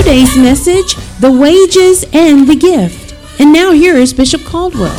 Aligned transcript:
Today's 0.00 0.34
message 0.34 0.94
The 1.20 1.30
Wages 1.30 2.06
and 2.14 2.48
the 2.48 2.56
Gift. 2.56 3.14
And 3.38 3.52
now 3.52 3.72
here 3.72 3.96
is 3.96 4.14
Bishop 4.14 4.42
Caldwell. 4.44 4.96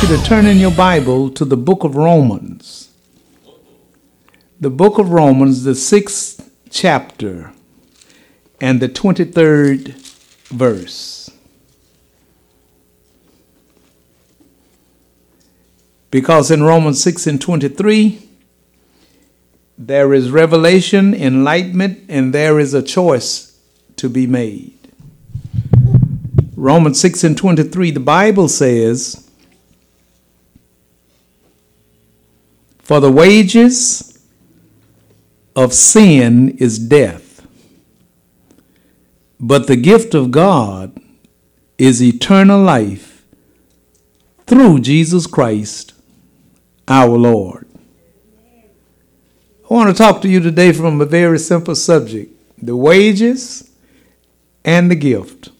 To 0.00 0.22
turn 0.24 0.46
in 0.46 0.58
your 0.58 0.72
Bible 0.72 1.30
to 1.30 1.44
the 1.44 1.56
book 1.56 1.84
of 1.84 1.94
Romans. 1.94 2.90
The 4.58 4.70
book 4.70 4.98
of 4.98 5.10
Romans, 5.10 5.62
the 5.62 5.76
sixth 5.76 6.50
chapter, 6.68 7.52
and 8.60 8.80
the 8.80 8.88
23rd 8.88 9.90
verse. 10.48 11.30
Because 16.10 16.50
in 16.50 16.64
Romans 16.64 17.00
6 17.00 17.28
and 17.28 17.40
23, 17.40 18.27
there 19.78 20.12
is 20.12 20.32
revelation, 20.32 21.14
enlightenment, 21.14 22.04
and 22.08 22.34
there 22.34 22.58
is 22.58 22.74
a 22.74 22.82
choice 22.82 23.60
to 23.94 24.08
be 24.08 24.26
made. 24.26 24.74
Romans 26.56 27.00
6 27.00 27.22
and 27.22 27.38
23, 27.38 27.92
the 27.92 28.00
Bible 28.00 28.48
says, 28.48 29.30
For 32.80 32.98
the 32.98 33.12
wages 33.12 34.18
of 35.54 35.72
sin 35.72 36.56
is 36.58 36.80
death, 36.80 37.46
but 39.38 39.68
the 39.68 39.76
gift 39.76 40.14
of 40.14 40.32
God 40.32 41.00
is 41.76 42.02
eternal 42.02 42.60
life 42.60 43.24
through 44.46 44.80
Jesus 44.80 45.28
Christ 45.28 45.94
our 46.88 47.16
Lord. 47.16 47.67
I 49.70 49.74
want 49.74 49.94
to 49.94 50.02
talk 50.02 50.22
to 50.22 50.28
you 50.28 50.40
today 50.40 50.72
from 50.72 50.98
a 51.00 51.04
very 51.04 51.38
simple 51.38 51.74
subject 51.74 52.34
the 52.60 52.74
wages 52.74 53.70
and 54.64 54.90
the 54.90 54.94
gift. 54.94 55.50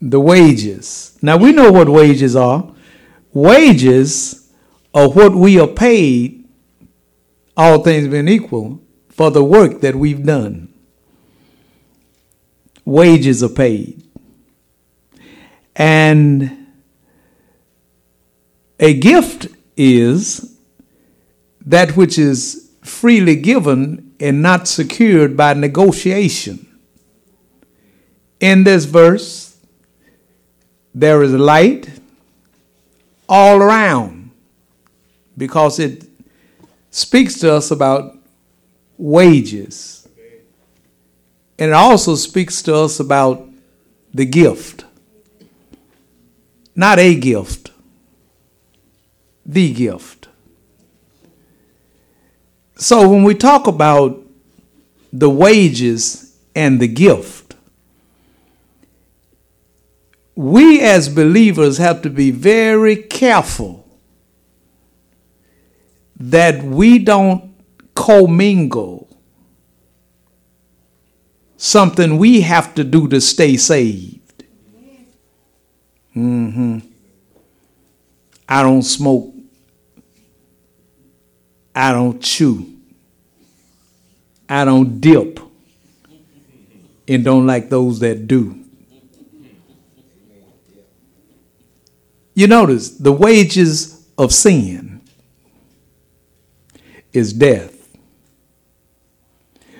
The 0.00 0.20
wages. 0.20 1.16
Now 1.22 1.36
we 1.36 1.52
know 1.52 1.70
what 1.70 1.88
wages 1.88 2.34
are. 2.34 2.74
Wages 3.32 4.50
are 4.92 5.08
what 5.08 5.34
we 5.34 5.60
are 5.60 5.68
paid, 5.68 6.48
all 7.56 7.82
things 7.82 8.08
being 8.08 8.28
equal, 8.28 8.80
for 9.10 9.30
the 9.30 9.44
work 9.44 9.80
that 9.80 9.94
we've 9.94 10.24
done. 10.24 10.72
Wages 12.84 13.42
are 13.42 13.48
paid. 13.48 14.02
And 15.76 16.66
a 18.80 18.94
gift 18.94 19.48
is 19.76 20.57
that 21.68 21.96
which 21.96 22.18
is 22.18 22.70
freely 22.82 23.36
given 23.36 24.14
and 24.18 24.40
not 24.40 24.66
secured 24.66 25.36
by 25.36 25.52
negotiation. 25.52 26.66
In 28.40 28.64
this 28.64 28.86
verse, 28.86 29.58
there 30.94 31.22
is 31.22 31.32
light 31.32 31.90
all 33.28 33.60
around 33.60 34.30
because 35.36 35.78
it 35.78 36.06
speaks 36.90 37.38
to 37.40 37.52
us 37.52 37.70
about 37.70 38.16
wages. 38.96 40.08
And 41.58 41.70
it 41.70 41.74
also 41.74 42.14
speaks 42.14 42.62
to 42.62 42.74
us 42.74 42.98
about 42.98 43.46
the 44.14 44.24
gift. 44.24 44.86
Not 46.74 46.98
a 46.98 47.14
gift, 47.14 47.72
the 49.44 49.74
gift. 49.74 50.17
So 52.78 53.08
when 53.08 53.24
we 53.24 53.34
talk 53.34 53.66
about 53.66 54.24
the 55.12 55.28
wages 55.28 56.38
and 56.54 56.80
the 56.80 56.86
gift, 56.86 57.56
we 60.36 60.80
as 60.80 61.08
believers 61.08 61.78
have 61.78 62.02
to 62.02 62.10
be 62.10 62.30
very 62.30 62.94
careful 62.94 63.84
that 66.20 66.62
we 66.62 67.00
don't 67.00 67.52
commingle 67.96 69.08
something 71.56 72.18
we 72.18 72.42
have 72.42 72.76
to 72.76 72.84
do 72.84 73.08
to 73.08 73.20
stay 73.20 73.56
saved. 73.56 74.44
Mm-hmm. 76.14 76.78
I 78.48 78.62
don't 78.62 78.82
smoke. 78.82 79.34
I 81.78 81.92
don't 81.92 82.20
chew. 82.20 82.74
I 84.48 84.64
don't 84.64 85.00
dip. 85.00 85.38
And 87.06 87.24
don't 87.24 87.46
like 87.46 87.68
those 87.68 88.00
that 88.00 88.26
do. 88.26 88.64
You 92.34 92.48
notice 92.48 92.90
the 92.90 93.12
wages 93.12 94.08
of 94.18 94.32
sin 94.32 95.02
is 97.12 97.32
death. 97.32 97.96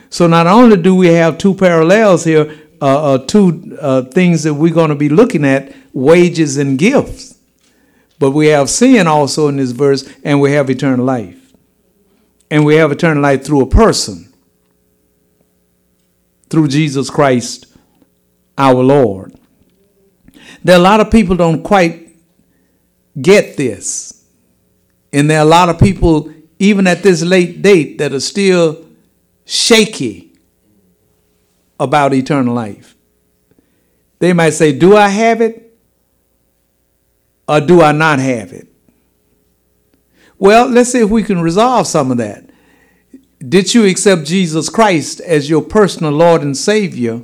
So 0.08 0.28
not 0.28 0.46
only 0.46 0.76
do 0.76 0.94
we 0.94 1.08
have 1.08 1.36
two 1.36 1.52
parallels 1.52 2.22
here, 2.22 2.60
uh, 2.80 3.14
uh, 3.14 3.18
two 3.26 3.76
uh, 3.80 4.02
things 4.02 4.44
that 4.44 4.54
we're 4.54 4.72
going 4.72 4.90
to 4.90 4.94
be 4.94 5.08
looking 5.08 5.44
at 5.44 5.74
wages 5.92 6.58
and 6.58 6.78
gifts, 6.78 7.38
but 8.20 8.30
we 8.30 8.46
have 8.46 8.70
sin 8.70 9.08
also 9.08 9.48
in 9.48 9.56
this 9.56 9.72
verse, 9.72 10.08
and 10.22 10.40
we 10.40 10.52
have 10.52 10.70
eternal 10.70 11.04
life. 11.04 11.37
And 12.50 12.64
we 12.64 12.76
have 12.76 12.90
eternal 12.90 13.22
life 13.22 13.44
through 13.44 13.62
a 13.62 13.66
person, 13.66 14.32
through 16.48 16.68
Jesus 16.68 17.10
Christ 17.10 17.66
our 18.56 18.82
Lord. 18.82 19.38
There 20.64 20.74
are 20.76 20.80
a 20.80 20.82
lot 20.82 21.00
of 21.00 21.10
people 21.10 21.36
don't 21.36 21.62
quite 21.62 22.16
get 23.20 23.56
this. 23.56 24.24
And 25.12 25.30
there 25.30 25.38
are 25.38 25.46
a 25.46 25.48
lot 25.48 25.68
of 25.68 25.78
people, 25.78 26.32
even 26.58 26.86
at 26.86 27.02
this 27.02 27.22
late 27.22 27.62
date, 27.62 27.98
that 27.98 28.12
are 28.12 28.20
still 28.20 28.86
shaky 29.44 30.32
about 31.80 32.12
eternal 32.12 32.54
life. 32.54 32.96
They 34.18 34.32
might 34.32 34.50
say, 34.50 34.76
Do 34.76 34.96
I 34.96 35.08
have 35.08 35.40
it? 35.40 35.64
Or 37.46 37.60
do 37.60 37.80
I 37.80 37.92
not 37.92 38.18
have 38.18 38.52
it? 38.52 38.68
Well, 40.38 40.68
let's 40.68 40.92
see 40.92 41.00
if 41.00 41.10
we 41.10 41.22
can 41.22 41.40
resolve 41.40 41.86
some 41.86 42.10
of 42.10 42.18
that. 42.18 42.48
Did 43.46 43.72
you 43.74 43.84
accept 43.86 44.24
Jesus 44.24 44.68
Christ 44.68 45.20
as 45.20 45.48
your 45.48 45.62
personal 45.62 46.12
Lord 46.12 46.42
and 46.42 46.56
Savior 46.56 47.22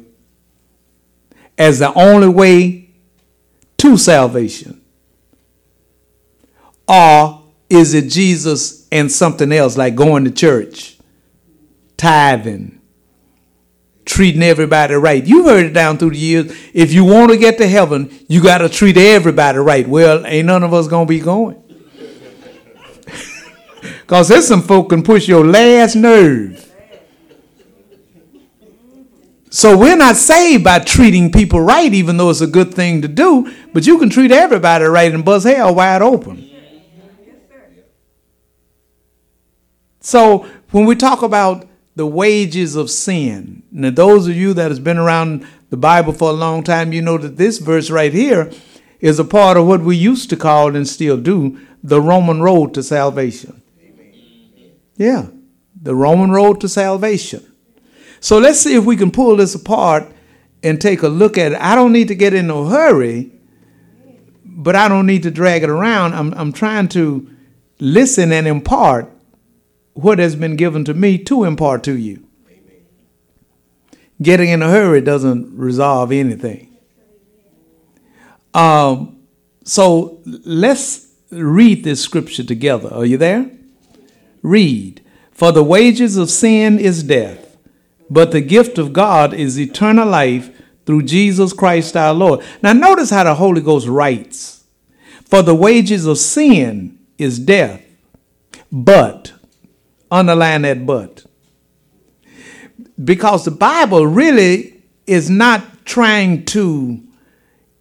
as 1.58 1.78
the 1.78 1.92
only 1.94 2.28
way 2.28 2.90
to 3.78 3.96
salvation? 3.96 4.80
Or 6.86 7.42
is 7.70 7.94
it 7.94 8.10
Jesus 8.10 8.86
and 8.90 9.10
something 9.10 9.50
else 9.50 9.76
like 9.76 9.94
going 9.94 10.24
to 10.24 10.30
church, 10.30 10.98
tithing, 11.96 12.80
treating 14.04 14.42
everybody 14.42 14.94
right? 14.94 15.24
You've 15.24 15.46
heard 15.46 15.66
it 15.66 15.72
down 15.72 15.98
through 15.98 16.10
the 16.10 16.18
years. 16.18 16.56
If 16.74 16.92
you 16.92 17.04
want 17.04 17.32
to 17.32 17.38
get 17.38 17.58
to 17.58 17.66
heaven, 17.66 18.10
you 18.28 18.42
got 18.42 18.58
to 18.58 18.68
treat 18.68 18.96
everybody 18.96 19.58
right. 19.58 19.88
Well, 19.88 20.24
ain't 20.26 20.46
none 20.46 20.62
of 20.62 20.74
us 20.74 20.86
going 20.86 21.06
to 21.06 21.08
be 21.08 21.20
going. 21.20 21.63
Because 24.04 24.28
there's 24.28 24.46
some 24.46 24.60
folk 24.60 24.90
can 24.90 25.02
push 25.02 25.26
your 25.26 25.46
last 25.46 25.96
nerve. 25.96 26.70
So 29.48 29.78
we're 29.78 29.96
not 29.96 30.16
saved 30.16 30.62
by 30.62 30.80
treating 30.80 31.32
people 31.32 31.60
right, 31.60 31.90
even 31.94 32.18
though 32.18 32.28
it's 32.28 32.42
a 32.42 32.46
good 32.46 32.74
thing 32.74 33.00
to 33.00 33.08
do, 33.08 33.50
but 33.72 33.86
you 33.86 33.98
can 33.98 34.10
treat 34.10 34.30
everybody 34.30 34.84
right 34.84 35.14
and 35.14 35.24
buzz 35.24 35.44
hell 35.44 35.74
wide 35.74 36.02
open. 36.02 36.50
So 40.00 40.46
when 40.70 40.84
we 40.84 40.96
talk 40.96 41.22
about 41.22 41.66
the 41.96 42.06
wages 42.06 42.76
of 42.76 42.90
sin, 42.90 43.62
now 43.72 43.90
those 43.90 44.28
of 44.28 44.36
you 44.36 44.52
that 44.52 44.70
has 44.70 44.80
been 44.80 44.98
around 44.98 45.46
the 45.70 45.78
Bible 45.78 46.12
for 46.12 46.28
a 46.28 46.34
long 46.34 46.62
time, 46.62 46.92
you 46.92 47.00
know 47.00 47.16
that 47.16 47.38
this 47.38 47.56
verse 47.58 47.90
right 47.90 48.12
here 48.12 48.52
is 49.00 49.18
a 49.18 49.24
part 49.24 49.56
of 49.56 49.66
what 49.66 49.80
we 49.80 49.96
used 49.96 50.28
to 50.28 50.36
call 50.36 50.76
and 50.76 50.86
still 50.86 51.16
do 51.16 51.58
the 51.82 52.02
Roman 52.02 52.42
road 52.42 52.74
to 52.74 52.82
salvation. 52.82 53.62
Yeah, 54.96 55.26
the 55.80 55.94
Roman 55.94 56.30
road 56.30 56.60
to 56.60 56.68
salvation. 56.68 57.44
So 58.20 58.38
let's 58.38 58.60
see 58.60 58.74
if 58.74 58.84
we 58.84 58.96
can 58.96 59.10
pull 59.10 59.36
this 59.36 59.54
apart 59.54 60.10
and 60.62 60.80
take 60.80 61.02
a 61.02 61.08
look 61.08 61.36
at 61.36 61.52
it. 61.52 61.60
I 61.60 61.74
don't 61.74 61.92
need 61.92 62.08
to 62.08 62.14
get 62.14 62.32
in 62.32 62.48
a 62.48 62.68
hurry, 62.68 63.32
but 64.44 64.74
I 64.74 64.88
don't 64.88 65.06
need 65.06 65.24
to 65.24 65.30
drag 65.30 65.62
it 65.62 65.68
around. 65.68 66.14
I'm, 66.14 66.32
I'm 66.34 66.52
trying 66.52 66.88
to 66.88 67.30
listen 67.80 68.32
and 68.32 68.46
impart 68.46 69.10
what 69.92 70.18
has 70.18 70.36
been 70.36 70.56
given 70.56 70.84
to 70.86 70.94
me 70.94 71.18
to 71.18 71.44
impart 71.44 71.82
to 71.84 71.96
you. 71.96 72.26
Getting 74.22 74.48
in 74.48 74.62
a 74.62 74.70
hurry 74.70 75.00
doesn't 75.00 75.56
resolve 75.58 76.12
anything. 76.12 76.76
Um, 78.54 79.18
so 79.64 80.22
let's 80.24 81.08
read 81.30 81.84
this 81.84 82.00
scripture 82.00 82.44
together. 82.44 82.88
Are 82.92 83.04
you 83.04 83.16
there? 83.16 83.50
Read. 84.44 85.00
For 85.32 85.50
the 85.50 85.64
wages 85.64 86.16
of 86.16 86.30
sin 86.30 86.78
is 86.78 87.02
death, 87.02 87.56
but 88.08 88.30
the 88.30 88.40
gift 88.40 88.78
of 88.78 88.92
God 88.92 89.34
is 89.34 89.58
eternal 89.58 90.08
life 90.08 90.62
through 90.86 91.02
Jesus 91.02 91.52
Christ 91.52 91.96
our 91.96 92.14
Lord. 92.14 92.44
Now, 92.62 92.72
notice 92.72 93.10
how 93.10 93.24
the 93.24 93.34
Holy 93.34 93.60
Ghost 93.60 93.88
writes 93.88 94.64
For 95.24 95.42
the 95.42 95.54
wages 95.54 96.06
of 96.06 96.18
sin 96.18 97.00
is 97.18 97.40
death, 97.40 97.82
but, 98.70 99.32
underline 100.10 100.62
that 100.62 100.86
but. 100.86 101.24
Because 103.02 103.44
the 103.44 103.50
Bible 103.50 104.06
really 104.06 104.82
is 105.06 105.28
not 105.28 105.84
trying 105.84 106.44
to 106.44 107.02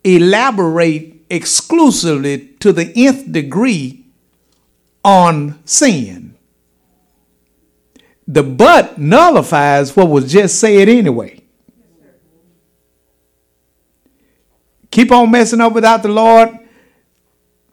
elaborate 0.03 1.25
exclusively 1.29 2.47
to 2.59 2.73
the 2.73 2.91
nth 2.95 3.31
degree 3.31 4.05
on 5.03 5.59
sin. 5.65 6.22
The 8.27 8.43
but 8.43 8.97
nullifies 8.97 9.95
what 9.95 10.09
was 10.09 10.31
just 10.31 10.59
said 10.59 10.87
anyway. 10.87 11.41
Keep 14.91 15.11
on 15.11 15.31
messing 15.31 15.59
up 15.59 15.73
without 15.73 16.03
the 16.03 16.09
Lord, 16.09 16.49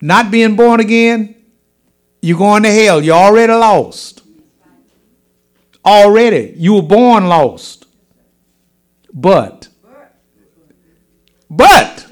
not 0.01 0.31
being 0.31 0.57
born 0.57 0.81
again, 0.81 1.35
you're 2.23 2.39
going 2.39 2.63
to 2.63 2.71
hell. 2.71 3.03
You're 3.03 3.15
already 3.15 3.53
lost. 3.53 4.23
Already. 5.85 6.55
You 6.57 6.75
were 6.75 6.83
born 6.83 7.29
lost. 7.29 7.87
But, 9.13 9.69
but, 11.49 12.07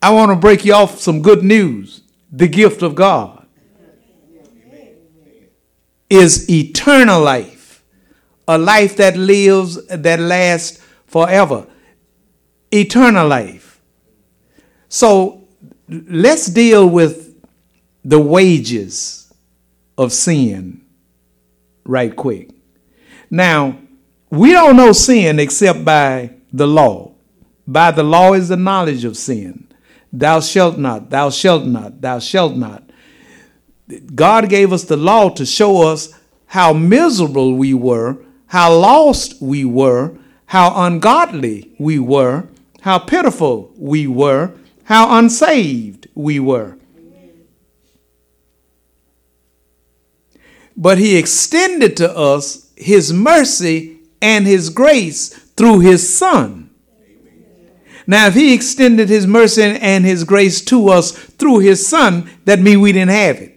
I 0.00 0.10
want 0.10 0.30
to 0.30 0.36
break 0.36 0.64
you 0.64 0.74
off 0.74 0.98
some 0.98 1.22
good 1.22 1.42
news. 1.42 2.02
The 2.30 2.48
gift 2.48 2.82
of 2.82 2.94
God 2.94 3.33
is 6.14 6.48
eternal 6.50 7.20
life, 7.22 7.82
a 8.46 8.58
life 8.58 8.96
that 8.96 9.16
lives, 9.16 9.84
that 9.86 10.20
lasts 10.20 10.80
forever. 11.06 11.66
Eternal 12.70 13.26
life. 13.28 13.80
So 14.88 15.46
let's 15.88 16.46
deal 16.46 16.88
with 16.88 17.34
the 18.04 18.20
wages 18.20 19.32
of 19.96 20.12
sin 20.12 20.84
right 21.84 22.14
quick. 22.14 22.50
Now, 23.30 23.78
we 24.30 24.52
don't 24.52 24.76
know 24.76 24.92
sin 24.92 25.38
except 25.38 25.84
by 25.84 26.30
the 26.52 26.66
law. 26.66 27.12
By 27.66 27.90
the 27.90 28.02
law 28.02 28.34
is 28.34 28.48
the 28.48 28.56
knowledge 28.56 29.04
of 29.04 29.16
sin. 29.16 29.68
Thou 30.12 30.40
shalt 30.40 30.78
not, 30.78 31.10
thou 31.10 31.30
shalt 31.30 31.64
not, 31.64 32.00
thou 32.00 32.18
shalt 32.18 32.56
not. 32.56 32.83
God 34.14 34.48
gave 34.48 34.72
us 34.72 34.84
the 34.84 34.96
law 34.96 35.28
to 35.30 35.44
show 35.44 35.82
us 35.82 36.12
how 36.46 36.72
miserable 36.72 37.54
we 37.54 37.74
were, 37.74 38.18
how 38.46 38.74
lost 38.74 39.40
we 39.42 39.64
were, 39.64 40.16
how 40.46 40.72
ungodly 40.86 41.74
we 41.78 41.98
were, 41.98 42.48
how 42.82 42.98
pitiful 42.98 43.72
we 43.76 44.06
were, 44.06 44.52
how 44.84 45.18
unsaved 45.18 46.08
we 46.14 46.38
were. 46.38 46.78
But 50.76 50.98
He 50.98 51.16
extended 51.16 51.96
to 51.98 52.16
us 52.16 52.70
His 52.76 53.12
mercy 53.12 53.98
and 54.20 54.46
His 54.46 54.70
grace 54.70 55.28
through 55.28 55.80
His 55.80 56.16
Son. 56.16 56.64
Now, 58.06 58.26
if 58.26 58.34
he 58.34 58.52
extended 58.52 59.08
his 59.08 59.26
mercy 59.26 59.62
and 59.62 60.04
his 60.04 60.24
grace 60.24 60.60
to 60.66 60.90
us 60.90 61.12
through 61.12 61.60
his 61.60 61.86
son, 61.86 62.30
that 62.44 62.60
means 62.60 62.78
we 62.78 62.92
didn't 62.92 63.10
have 63.10 63.40
it. 63.40 63.53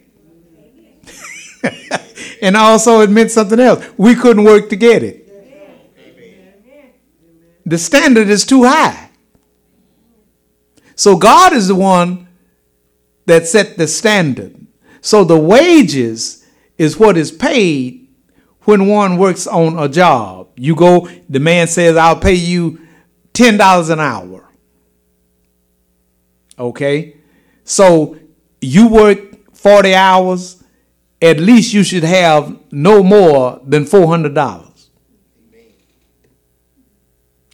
and 2.42 2.56
also, 2.56 3.00
it 3.00 3.10
meant 3.10 3.30
something 3.30 3.60
else. 3.60 3.84
We 3.96 4.14
couldn't 4.14 4.44
work 4.44 4.68
to 4.70 4.76
get 4.76 5.02
it. 5.02 5.24
The 7.64 7.78
standard 7.78 8.28
is 8.28 8.46
too 8.46 8.64
high. 8.64 9.10
So, 10.94 11.16
God 11.16 11.52
is 11.52 11.68
the 11.68 11.74
one 11.74 12.28
that 13.26 13.46
set 13.46 13.76
the 13.76 13.86
standard. 13.86 14.66
So, 15.00 15.24
the 15.24 15.38
wages 15.38 16.46
is 16.78 16.98
what 16.98 17.16
is 17.16 17.30
paid 17.30 18.08
when 18.62 18.86
one 18.86 19.16
works 19.16 19.46
on 19.46 19.78
a 19.78 19.88
job. 19.88 20.48
You 20.56 20.74
go, 20.74 21.08
the 21.28 21.40
man 21.40 21.68
says, 21.68 21.96
I'll 21.96 22.20
pay 22.20 22.34
you 22.34 22.86
$10 23.34 23.90
an 23.90 24.00
hour. 24.00 24.48
Okay? 26.58 27.16
So 27.64 28.18
you 28.60 28.88
work 28.88 29.54
40 29.54 29.94
hours, 29.94 30.57
at 31.20 31.40
least 31.40 31.74
you 31.74 31.82
should 31.82 32.04
have 32.04 32.56
no 32.70 33.02
more 33.02 33.60
than 33.64 33.84
$400. 33.84 34.88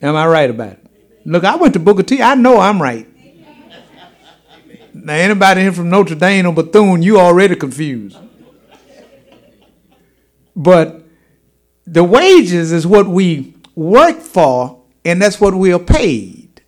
Am 0.03 0.17
I 0.17 0.27
right 0.27 0.51
about 0.51 0.73
it? 0.73 0.87
Look, 1.25 1.45
I 1.45 1.57
went 1.57 1.73
to 1.75 1.81
Booker 1.81 2.03
T. 2.03 2.21
I 2.21 2.35
know 2.35 2.61
I'm 2.61 2.81
right. 2.81 3.09
Now, 4.93 5.15
anybody 5.15 5.63
here 5.63 5.73
from 5.73 5.91
Notre 5.91 6.15
Dame 6.15 6.47
or 6.47 6.53
Bethune, 6.53 7.03
you 7.03 7.19
already 7.19 7.57
confused. 7.57 8.17
But 10.55 11.03
the 11.87 12.05
wages 12.05 12.73
is 12.73 12.87
what 12.87 13.07
we 13.07 13.55
work 13.75 14.21
for 14.21 14.83
and 15.05 15.21
that's 15.21 15.41
what 15.41 15.55
we 15.55 15.73
are 15.73 15.79
paid. 15.79 16.63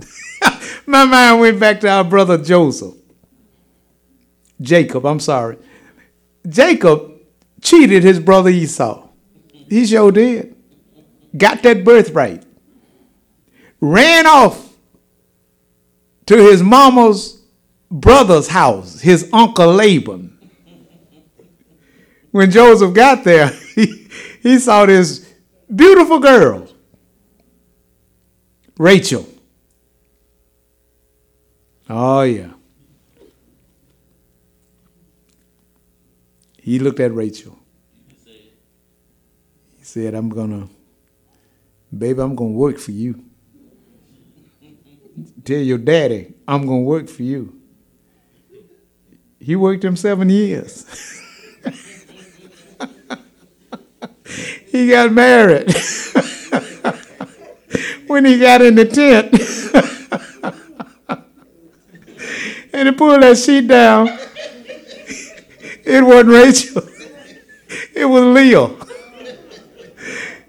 My 0.86 1.04
mind 1.04 1.40
went 1.40 1.60
back 1.60 1.80
to 1.80 1.88
our 1.88 2.04
brother 2.04 2.38
Joseph. 2.38 2.94
Jacob, 4.60 5.04
I'm 5.04 5.20
sorry. 5.20 5.58
Jacob 6.48 7.12
cheated 7.60 8.02
his 8.02 8.18
brother 8.18 8.50
Esau. 8.50 9.08
He 9.68 9.86
sure 9.86 10.12
did. 10.12 10.56
Got 11.36 11.62
that 11.62 11.84
birthright. 11.84 12.44
Ran 13.80 14.26
off 14.26 14.74
to 16.26 16.36
his 16.36 16.62
mama's 16.62 17.42
brother's 17.90 18.48
house, 18.48 19.00
his 19.00 19.28
uncle 19.32 19.72
Laban. 19.72 20.38
When 22.30 22.50
Joseph 22.50 22.94
got 22.94 23.24
there, 23.24 23.48
he, 23.74 24.08
he 24.42 24.58
saw 24.58 24.86
this 24.86 25.28
beautiful 25.74 26.18
girl 26.18 26.68
Rachel. 28.78 29.28
Oh, 31.88 32.22
yeah. 32.22 32.52
He 36.62 36.78
looked 36.78 37.00
at 37.00 37.12
Rachel. 37.12 37.58
He 38.24 39.82
said, 39.82 40.14
I'm 40.14 40.28
going 40.28 40.50
to, 40.50 40.68
baby, 41.96 42.22
I'm 42.22 42.36
going 42.36 42.52
to 42.52 42.58
work 42.58 42.78
for 42.78 42.92
you. 42.92 43.24
Tell 45.44 45.58
your 45.58 45.78
daddy, 45.78 46.34
I'm 46.46 46.64
going 46.64 46.82
to 46.82 46.86
work 46.86 47.08
for 47.08 47.24
you. 47.24 47.60
He 49.40 49.56
worked 49.56 49.84
him 49.84 49.96
seven 49.96 50.30
years. 50.30 50.86
he 54.70 54.88
got 54.88 55.12
married. 55.12 55.68
when 58.06 58.24
he 58.24 58.38
got 58.38 58.62
in 58.62 58.76
the 58.76 58.84
tent 58.84 59.32
and 62.72 62.88
he 62.88 62.94
pulled 62.94 63.22
that 63.22 63.36
sheet 63.36 63.66
down, 63.66 64.16
it 65.84 66.02
wasn't 66.04 66.30
Rachel, 66.30 66.82
it 67.94 68.04
was 68.04 68.24
Leah. 68.24 68.70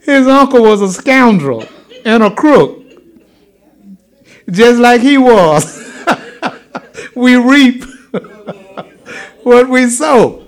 His 0.02 0.28
uncle 0.28 0.64
was 0.64 0.82
a 0.82 0.92
scoundrel 0.92 1.66
and 2.04 2.24
a 2.24 2.34
crook, 2.34 2.84
just 4.50 4.80
like 4.80 5.02
he 5.02 5.18
was. 5.18 5.82
we 7.16 7.36
reap 7.36 7.86
what 9.44 9.70
we 9.70 9.90
sow. 9.90 10.46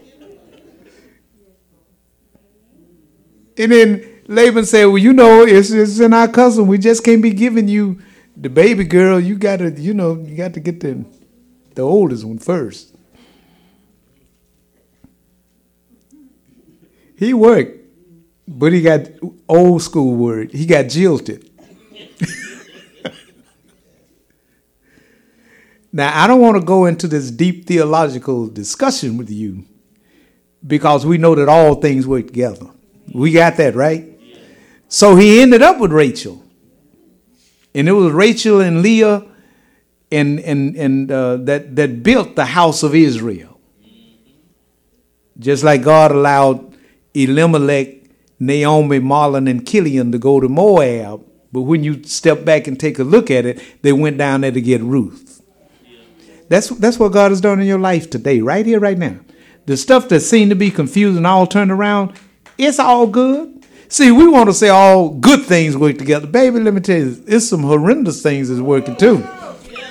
And 3.57 3.71
then 3.71 4.21
Laban 4.27 4.65
said, 4.65 4.85
Well, 4.85 4.97
you 4.97 5.13
know, 5.13 5.43
it's, 5.43 5.71
it's 5.71 5.99
in 5.99 6.13
our 6.13 6.27
custom. 6.27 6.67
We 6.67 6.77
just 6.77 7.05
can't 7.05 7.21
be 7.21 7.31
giving 7.31 7.69
you 7.69 8.01
the 8.37 8.49
baby 8.49 8.83
girl, 8.83 9.19
you 9.19 9.37
got 9.37 9.57
to, 9.57 9.71
you 9.71 9.93
know, 9.93 10.15
you 10.15 10.35
got 10.35 10.53
to 10.55 10.59
get 10.59 10.79
the 10.81 11.05
the 11.75 11.81
oldest 11.81 12.25
one 12.25 12.37
first. 12.37 12.94
He 17.17 17.33
worked, 17.33 17.79
but 18.47 18.73
he 18.73 18.81
got 18.81 19.07
old 19.47 19.81
school 19.81 20.15
word. 20.15 20.51
He 20.51 20.65
got 20.65 20.89
jilted. 20.89 21.49
now, 25.93 26.23
I 26.23 26.27
don't 26.27 26.41
want 26.41 26.57
to 26.59 26.63
go 26.63 26.85
into 26.85 27.07
this 27.07 27.31
deep 27.31 27.65
theological 27.67 28.47
discussion 28.47 29.17
with 29.17 29.29
you 29.29 29.65
because 30.65 31.05
we 31.05 31.17
know 31.17 31.35
that 31.35 31.47
all 31.47 31.75
things 31.75 32.05
work 32.05 32.27
together. 32.27 32.67
We 33.13 33.31
got 33.31 33.55
that, 33.57 33.75
right? 33.75 34.11
So 34.87 35.15
he 35.15 35.41
ended 35.41 35.61
up 35.61 35.79
with 35.79 35.91
Rachel. 35.91 36.43
And 37.73 37.87
it 37.89 37.91
was 37.91 38.11
Rachel 38.13 38.61
and 38.61 38.81
Leah 38.81 39.25
and, 40.11 40.39
and, 40.39 40.75
and 40.75 41.11
uh, 41.11 41.37
that, 41.37 41.75
that 41.75 42.03
built 42.03 42.35
the 42.35 42.45
house 42.45 42.83
of 42.83 42.95
Israel. 42.95 43.59
Just 45.37 45.63
like 45.63 45.83
God 45.83 46.11
allowed 46.11 46.74
Elimelech, 47.15 48.05
Naomi, 48.39 48.99
Mahlon, 48.99 49.49
and 49.49 49.67
Chilion 49.67 50.11
to 50.11 50.17
go 50.17 50.39
to 50.39 50.49
Moab. 50.49 51.23
But 51.51 51.61
when 51.61 51.83
you 51.83 52.03
step 52.03 52.43
back 52.43 52.67
and 52.67 52.79
take 52.79 52.99
a 52.99 53.03
look 53.03 53.31
at 53.31 53.45
it, 53.45 53.61
they 53.81 53.93
went 53.93 54.17
down 54.17 54.41
there 54.41 54.51
to 54.51 54.61
get 54.61 54.81
Ruth. 54.81 55.41
That's, 56.49 56.69
that's 56.69 56.99
what 56.99 57.11
God 57.11 57.31
has 57.31 57.41
done 57.41 57.59
in 57.59 57.67
your 57.67 57.79
life 57.79 58.09
today, 58.09 58.41
right 58.41 58.65
here, 58.65 58.79
right 58.79 58.97
now. 58.97 59.19
The 59.65 59.77
stuff 59.77 60.09
that 60.09 60.19
seemed 60.19 60.51
to 60.51 60.55
be 60.55 60.69
confusing 60.69 61.25
all 61.25 61.47
turned 61.47 61.71
around, 61.71 62.13
it's 62.57 62.77
all 62.77 63.07
good. 63.07 63.65
See, 63.87 64.11
we 64.11 64.27
want 64.27 64.49
to 64.49 64.53
say 64.53 64.69
all 64.69 65.09
good 65.09 65.43
things 65.43 65.77
work 65.77 65.97
together. 65.97 66.27
Baby, 66.27 66.59
let 66.59 66.73
me 66.73 66.81
tell 66.81 66.99
you, 66.99 67.23
it's 67.27 67.47
some 67.47 67.63
horrendous 67.63 68.21
things 68.21 68.49
that's 68.49 68.61
working 68.61 68.95
too. 68.95 69.25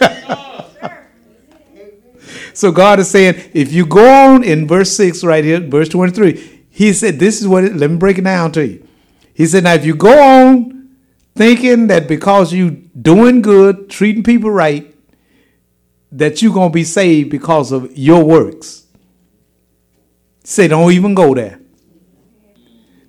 so 2.54 2.71
God 2.71 3.00
is 3.00 3.11
saying, 3.11 3.50
if 3.52 3.73
you 3.73 3.87
go 3.87 4.07
on 4.07 4.45
in 4.45 4.69
verse 4.69 4.95
6 4.97 5.25
right 5.25 5.43
here, 5.43 5.61
verse 5.61 5.88
23, 5.88 6.53
he 6.75 6.93
said, 6.93 7.21
This 7.21 7.40
is 7.40 7.47
what 7.47 7.62
it, 7.62 7.76
let 7.76 7.88
me 7.88 7.97
break 7.99 8.19
it 8.19 8.25
down 8.25 8.50
to 8.52 8.66
you. 8.66 8.85
He 9.33 9.47
said, 9.47 9.62
Now, 9.62 9.75
if 9.75 9.87
you 9.87 9.95
go 9.95 10.21
on 10.21 10.90
thinking 11.37 11.87
that 11.87 12.09
because 12.09 12.52
you 12.52 12.73
doing 13.00 13.43
good, 13.43 13.88
treating 13.88 14.25
people 14.25 14.50
right, 14.50 14.93
that 16.11 16.43
you're 16.43 16.52
going 16.52 16.71
to 16.71 16.75
be 16.75 16.83
saved 16.83 17.31
because 17.31 17.71
of 17.71 17.97
your 17.97 18.25
works, 18.25 18.87
say, 20.43 20.66
Don't 20.66 20.90
even 20.90 21.14
go 21.14 21.33
there. 21.33 21.61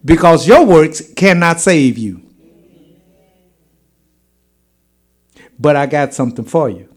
Because 0.04 0.48
your 0.48 0.64
works 0.64 1.02
cannot 1.16 1.60
save 1.60 1.98
you. 1.98 2.22
But 5.58 5.76
I 5.76 5.88
got 5.88 6.14
something 6.14 6.46
for 6.46 6.70
you. 6.70 6.88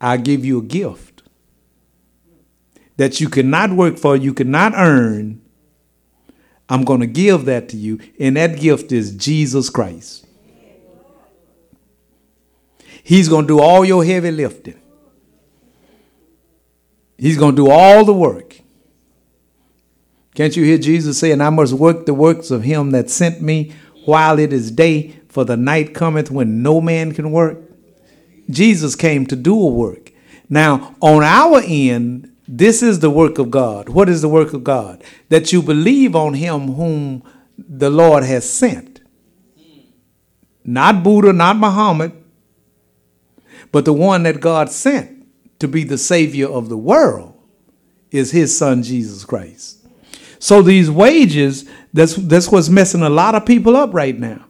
i 0.00 0.16
give 0.16 0.44
you 0.44 0.60
a 0.60 0.62
gift 0.62 1.24
that 2.98 3.20
you 3.20 3.28
cannot 3.28 3.72
work 3.72 3.98
for, 3.98 4.16
you 4.16 4.32
cannot 4.32 4.74
earn, 4.76 5.41
I'm 6.72 6.84
going 6.84 7.00
to 7.00 7.06
give 7.06 7.44
that 7.44 7.68
to 7.68 7.76
you. 7.76 8.00
And 8.18 8.34
that 8.38 8.58
gift 8.58 8.92
is 8.92 9.14
Jesus 9.14 9.68
Christ. 9.68 10.26
He's 13.02 13.28
going 13.28 13.44
to 13.44 13.48
do 13.48 13.60
all 13.60 13.84
your 13.84 14.02
heavy 14.02 14.30
lifting. 14.30 14.80
He's 17.18 17.36
going 17.36 17.56
to 17.56 17.62
do 17.66 17.70
all 17.70 18.06
the 18.06 18.14
work. 18.14 18.58
Can't 20.34 20.56
you 20.56 20.64
hear 20.64 20.78
Jesus 20.78 21.18
saying, 21.18 21.42
I 21.42 21.50
must 21.50 21.74
work 21.74 22.06
the 22.06 22.14
works 22.14 22.50
of 22.50 22.62
him 22.62 22.92
that 22.92 23.10
sent 23.10 23.42
me 23.42 23.74
while 24.06 24.38
it 24.38 24.50
is 24.50 24.70
day, 24.70 25.20
for 25.28 25.44
the 25.44 25.58
night 25.58 25.92
cometh 25.92 26.30
when 26.30 26.62
no 26.62 26.80
man 26.80 27.12
can 27.12 27.32
work? 27.32 27.58
Jesus 28.48 28.96
came 28.96 29.26
to 29.26 29.36
do 29.36 29.60
a 29.60 29.66
work. 29.66 30.10
Now, 30.48 30.96
on 31.02 31.22
our 31.22 31.60
end, 31.62 32.31
this 32.54 32.82
is 32.82 33.00
the 33.00 33.08
work 33.08 33.38
of 33.38 33.50
God. 33.50 33.88
What 33.88 34.10
is 34.10 34.20
the 34.20 34.28
work 34.28 34.52
of 34.52 34.62
God? 34.62 35.02
That 35.30 35.54
you 35.54 35.62
believe 35.62 36.14
on 36.14 36.34
him 36.34 36.74
whom 36.74 37.22
the 37.56 37.88
Lord 37.88 38.24
has 38.24 38.48
sent. 38.48 39.00
Not 40.62 41.02
Buddha, 41.02 41.32
not 41.32 41.56
Muhammad, 41.56 42.12
but 43.72 43.86
the 43.86 43.94
one 43.94 44.24
that 44.24 44.42
God 44.42 44.68
sent 44.68 45.26
to 45.60 45.66
be 45.66 45.82
the 45.82 45.96
Savior 45.96 46.46
of 46.46 46.68
the 46.68 46.76
world 46.76 47.40
is 48.10 48.32
his 48.32 48.54
son, 48.54 48.82
Jesus 48.82 49.24
Christ. 49.24 49.78
So 50.38 50.60
these 50.60 50.90
wages, 50.90 51.66
that's, 51.94 52.16
that's 52.16 52.52
what's 52.52 52.68
messing 52.68 53.00
a 53.00 53.08
lot 53.08 53.34
of 53.34 53.46
people 53.46 53.76
up 53.76 53.94
right 53.94 54.18
now. 54.18 54.44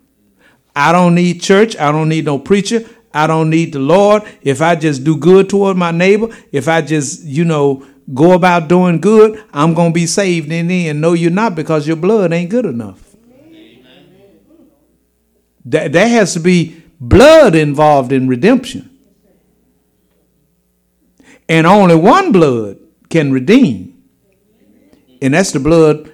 I 0.74 0.90
don't 0.90 1.14
need 1.14 1.40
church. 1.40 1.76
I 1.76 1.92
don't 1.92 2.08
need 2.08 2.24
no 2.24 2.40
preacher. 2.40 2.84
I 3.14 3.28
don't 3.28 3.48
need 3.48 3.72
the 3.72 3.78
Lord. 3.78 4.24
If 4.40 4.60
I 4.60 4.74
just 4.74 5.04
do 5.04 5.16
good 5.16 5.48
toward 5.48 5.76
my 5.76 5.92
neighbor, 5.92 6.34
if 6.50 6.66
I 6.66 6.82
just, 6.82 7.22
you 7.22 7.44
know, 7.44 7.86
go 8.12 8.32
about 8.32 8.68
doing 8.68 9.00
good, 9.00 9.42
I'm 9.52 9.74
going 9.74 9.92
to 9.92 9.94
be 9.94 10.06
saved 10.06 10.50
in 10.50 10.68
the 10.68 10.88
end. 10.88 11.00
No, 11.00 11.12
you're 11.12 11.30
not 11.30 11.54
because 11.54 11.86
your 11.86 11.96
blood 11.96 12.32
ain't 12.32 12.50
good 12.50 12.66
enough. 12.66 13.14
That, 15.64 15.92
there 15.92 16.08
has 16.08 16.32
to 16.34 16.40
be 16.40 16.82
blood 17.00 17.54
involved 17.54 18.12
in 18.12 18.28
redemption. 18.28 18.88
And 21.48 21.66
only 21.66 21.96
one 21.96 22.32
blood 22.32 22.78
can 23.10 23.32
redeem. 23.32 24.02
And 25.20 25.34
that's 25.34 25.52
the 25.52 25.60
blood 25.60 26.12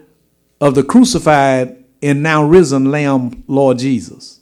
of 0.61 0.75
the 0.75 0.83
crucified 0.83 1.85
and 2.03 2.23
now 2.23 2.45
risen 2.45 2.91
Lamb, 2.91 3.45
Lord 3.47 3.79
Jesus. 3.79 4.41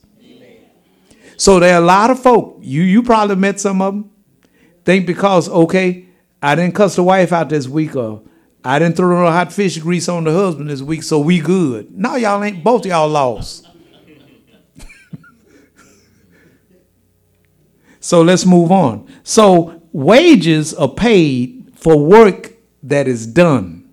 So 1.36 1.60
there 1.60 1.74
are 1.74 1.82
a 1.82 1.84
lot 1.84 2.10
of 2.10 2.20
folk, 2.20 2.58
you, 2.62 2.82
you 2.82 3.02
probably 3.02 3.36
met 3.36 3.60
some 3.60 3.82
of 3.82 3.94
them, 3.94 4.10
think 4.84 5.06
because, 5.06 5.48
okay, 5.48 6.05
I 6.42 6.54
didn't 6.54 6.74
cuss 6.74 6.96
the 6.96 7.02
wife 7.02 7.32
out 7.32 7.48
this 7.48 7.68
week 7.68 7.96
or 7.96 8.22
I 8.64 8.78
didn't 8.78 8.96
throw 8.96 9.24
no 9.24 9.30
hot 9.30 9.52
fish 9.52 9.78
grease 9.78 10.08
on 10.08 10.24
the 10.24 10.32
husband 10.32 10.70
this 10.70 10.82
week, 10.82 11.04
so 11.04 11.20
we 11.20 11.38
good. 11.38 11.96
No, 11.96 12.16
y'all 12.16 12.42
ain't, 12.42 12.64
both 12.64 12.84
y'all 12.84 13.08
lost. 13.08 13.68
so 18.00 18.22
let's 18.22 18.44
move 18.44 18.72
on. 18.72 19.06
So 19.22 19.82
wages 19.92 20.74
are 20.74 20.88
paid 20.88 21.70
for 21.76 21.96
work 21.96 22.54
that 22.82 23.06
is 23.06 23.26
done. 23.26 23.88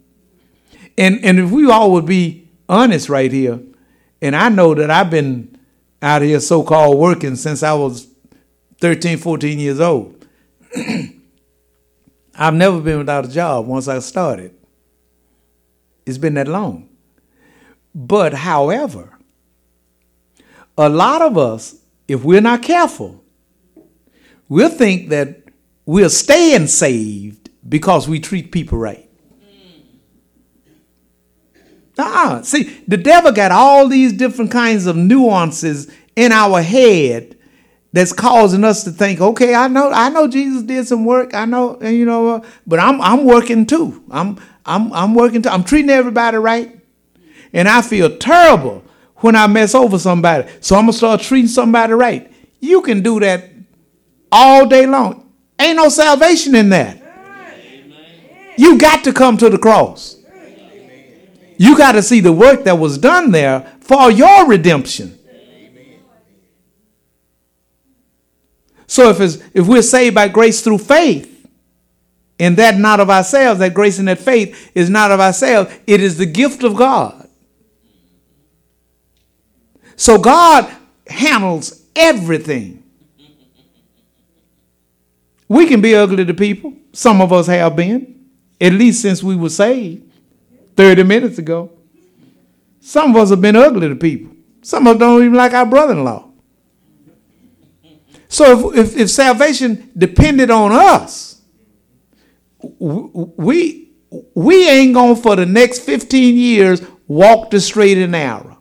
And, 0.98 1.24
and 1.24 1.40
if 1.40 1.52
we 1.52 1.70
all 1.70 1.92
would 1.92 2.08
be 2.08 2.50
honest 2.68 3.10
right 3.10 3.32
here, 3.32 3.60
and 4.24 4.36
I 4.36 4.50
know 4.50 4.74
that 4.74 4.90
I've 4.90 5.10
been 5.12 5.56
out 6.02 6.22
here 6.22 6.40
so 6.40 6.64
called 6.64 6.98
working 6.98 7.36
since 7.36 7.62
I 7.62 7.74
was 7.74 8.08
13, 8.80 9.18
14 9.18 9.60
years 9.60 9.80
old. 9.80 10.13
I've 12.36 12.54
never 12.54 12.80
been 12.82 12.98
without 12.98 13.26
a 13.26 13.30
job 13.30 13.68
once 13.68 13.88
I 13.88 14.00
started. 14.00 14.56
It's 16.06 16.18
been 16.18 16.34
that 16.34 16.48
long. 16.48 16.90
But 17.94 18.34
however, 18.34 19.18
a 20.78 20.90
lot 20.90 21.22
of 21.22 21.38
us, 21.38 21.76
if 22.08 22.24
we're 22.24 22.42
not 22.42 22.64
careful, 22.64 23.24
we'll 24.50 24.70
think 24.70 25.10
that 25.10 25.44
we're 25.86 26.10
staying 26.10 26.68
saved 26.68 27.50
because 27.68 28.08
we 28.08 28.20
treat 28.20 28.52
people 28.52 28.78
right. 28.78 29.10
Ah, 31.98 32.42
see, 32.44 32.64
the 32.88 32.98
devil 32.98 33.32
got 33.32 33.52
all 33.52 33.88
these 33.88 34.14
different 34.14 34.50
kinds 34.50 34.88
of 34.88 34.96
nuances 34.96 35.92
in 36.16 36.32
our 36.32 36.62
head 36.62 37.33
that's 37.94 38.12
causing 38.12 38.64
us 38.64 38.84
to 38.84 38.92
think, 38.92 39.22
okay, 39.22 39.54
I 39.54 39.68
know, 39.68 39.92
I 39.92 40.10
know 40.10 40.28
Jesus 40.28 40.64
did 40.64 40.88
some 40.88 41.06
work. 41.06 41.36
I 41.36 41.46
know, 41.46 41.78
and 41.80 41.96
you 41.96 42.06
know, 42.06 42.44
but 42.66 42.80
I'm 42.80 43.00
I'm 43.00 43.24
working 43.24 43.66
too. 43.68 44.04
I'm 44.10 44.40
I'm 44.66 44.92
I'm 44.92 45.14
working 45.14 45.44
too. 45.44 45.50
I'm 45.50 45.64
treating 45.64 45.92
everybody 45.92 46.38
right, 46.38 46.78
and 47.54 47.70
I 47.70 47.84
feel 47.84 48.18
terrible 48.18 48.84
when 49.18 49.36
I 49.36 49.46
mess 49.46 49.76
over 49.76 50.00
somebody. 50.00 50.50
So 50.60 50.76
I'm 50.76 50.84
gonna 50.84 50.94
start 50.94 51.22
treating 51.22 51.48
somebody 51.48 51.94
right. 51.94 52.32
You 52.60 52.82
can 52.82 53.04
do 53.04 53.20
that 53.20 53.52
all 54.32 54.66
day 54.66 54.88
long. 54.88 55.32
Ain't 55.60 55.78
no 55.78 55.90
salvation 55.90 56.56
in 56.56 56.70
that. 56.70 57.00
You 58.58 58.78
got 58.78 59.04
to 59.04 59.14
come 59.14 59.38
to 59.38 59.50
the 59.50 59.58
cross. 59.58 60.18
You 61.58 61.78
got 61.78 61.94
to 61.94 62.02
see 62.02 62.20
the 62.20 62.34
work 62.34 62.64
that 62.64 62.78
was 62.78 62.98
done 62.98 63.32
there 63.32 63.72
for 63.80 64.12
your 64.12 64.48
redemption. 64.48 65.18
So 68.94 69.10
if 69.10 69.20
if 69.56 69.66
we're 69.66 69.82
saved 69.82 70.14
by 70.14 70.28
grace 70.28 70.62
through 70.62 70.78
faith, 70.78 71.48
and 72.38 72.56
that 72.58 72.78
not 72.78 73.00
of 73.00 73.10
ourselves, 73.10 73.60
that 73.60 73.74
grace 73.74 73.98
and 73.98 74.08
that 74.08 74.20
faith 74.20 74.70
is 74.76 74.88
not 74.88 75.10
of 75.10 75.20
ourselves, 75.20 75.74
it 75.88 76.00
is 76.00 76.20
the 76.20 76.28
gift 76.28 76.64
of 76.64 76.76
God. 76.76 77.28
So 79.96 80.20
God 80.20 80.72
handles 81.08 81.82
everything. 81.96 82.84
We 85.48 85.66
can 85.66 85.82
be 85.82 85.96
ugly 85.96 86.24
to 86.26 86.34
people. 86.36 86.76
Some 86.92 87.20
of 87.20 87.34
us 87.34 87.48
have 87.48 87.76
been, 87.76 88.30
at 88.62 88.74
least 88.74 89.02
since 89.02 89.24
we 89.24 89.36
were 89.36 89.50
saved 89.50 90.08
30 90.78 91.02
minutes 91.02 91.40
ago. 91.40 91.72
Some 92.80 93.16
of 93.16 93.24
us 93.24 93.32
have 93.32 93.42
been 93.42 93.56
ugly 93.56 93.90
to 93.90 93.96
people. 93.96 94.36
Some 94.62 94.86
of 94.86 94.98
us 94.98 95.00
don't 95.00 95.24
even 95.24 95.34
like 95.34 95.54
our 95.54 95.66
brother 95.66 95.94
in 95.94 96.04
law. 96.04 96.30
So 98.34 98.72
if, 98.72 98.78
if, 98.78 98.98
if 98.98 99.10
salvation 99.12 99.92
depended 99.96 100.50
on 100.50 100.72
us, 100.72 101.40
we 102.80 103.92
we 104.34 104.68
ain't 104.68 104.96
going 104.96 105.18
for 105.18 105.36
the 105.36 105.46
next 105.46 105.82
15 105.82 106.36
years 106.36 106.82
walk 107.08 107.52
the 107.52 107.62
straight 107.62 108.00
and 108.00 108.14
narrow. 108.14 108.58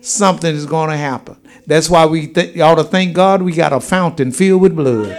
Something 0.00 0.52
is 0.52 0.66
going 0.66 0.90
to 0.90 0.96
happen. 0.96 1.40
That's 1.64 1.88
why 1.88 2.06
we 2.06 2.26
th- 2.26 2.58
ought 2.58 2.74
to 2.74 2.82
thank 2.82 3.14
God 3.14 3.40
we 3.40 3.52
got 3.52 3.72
a 3.72 3.78
fountain 3.78 4.32
filled 4.32 4.62
with 4.62 4.74
blood. 4.74 5.12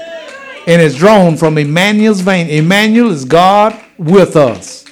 And 0.68 0.82
it's 0.82 0.96
drawn 0.96 1.38
from 1.38 1.58
Emmanuel's 1.58 2.20
vein. 2.20 2.50
Emmanuel 2.50 3.12
is 3.12 3.24
God 3.24 3.80
with 3.98 4.36
us. 4.36 4.84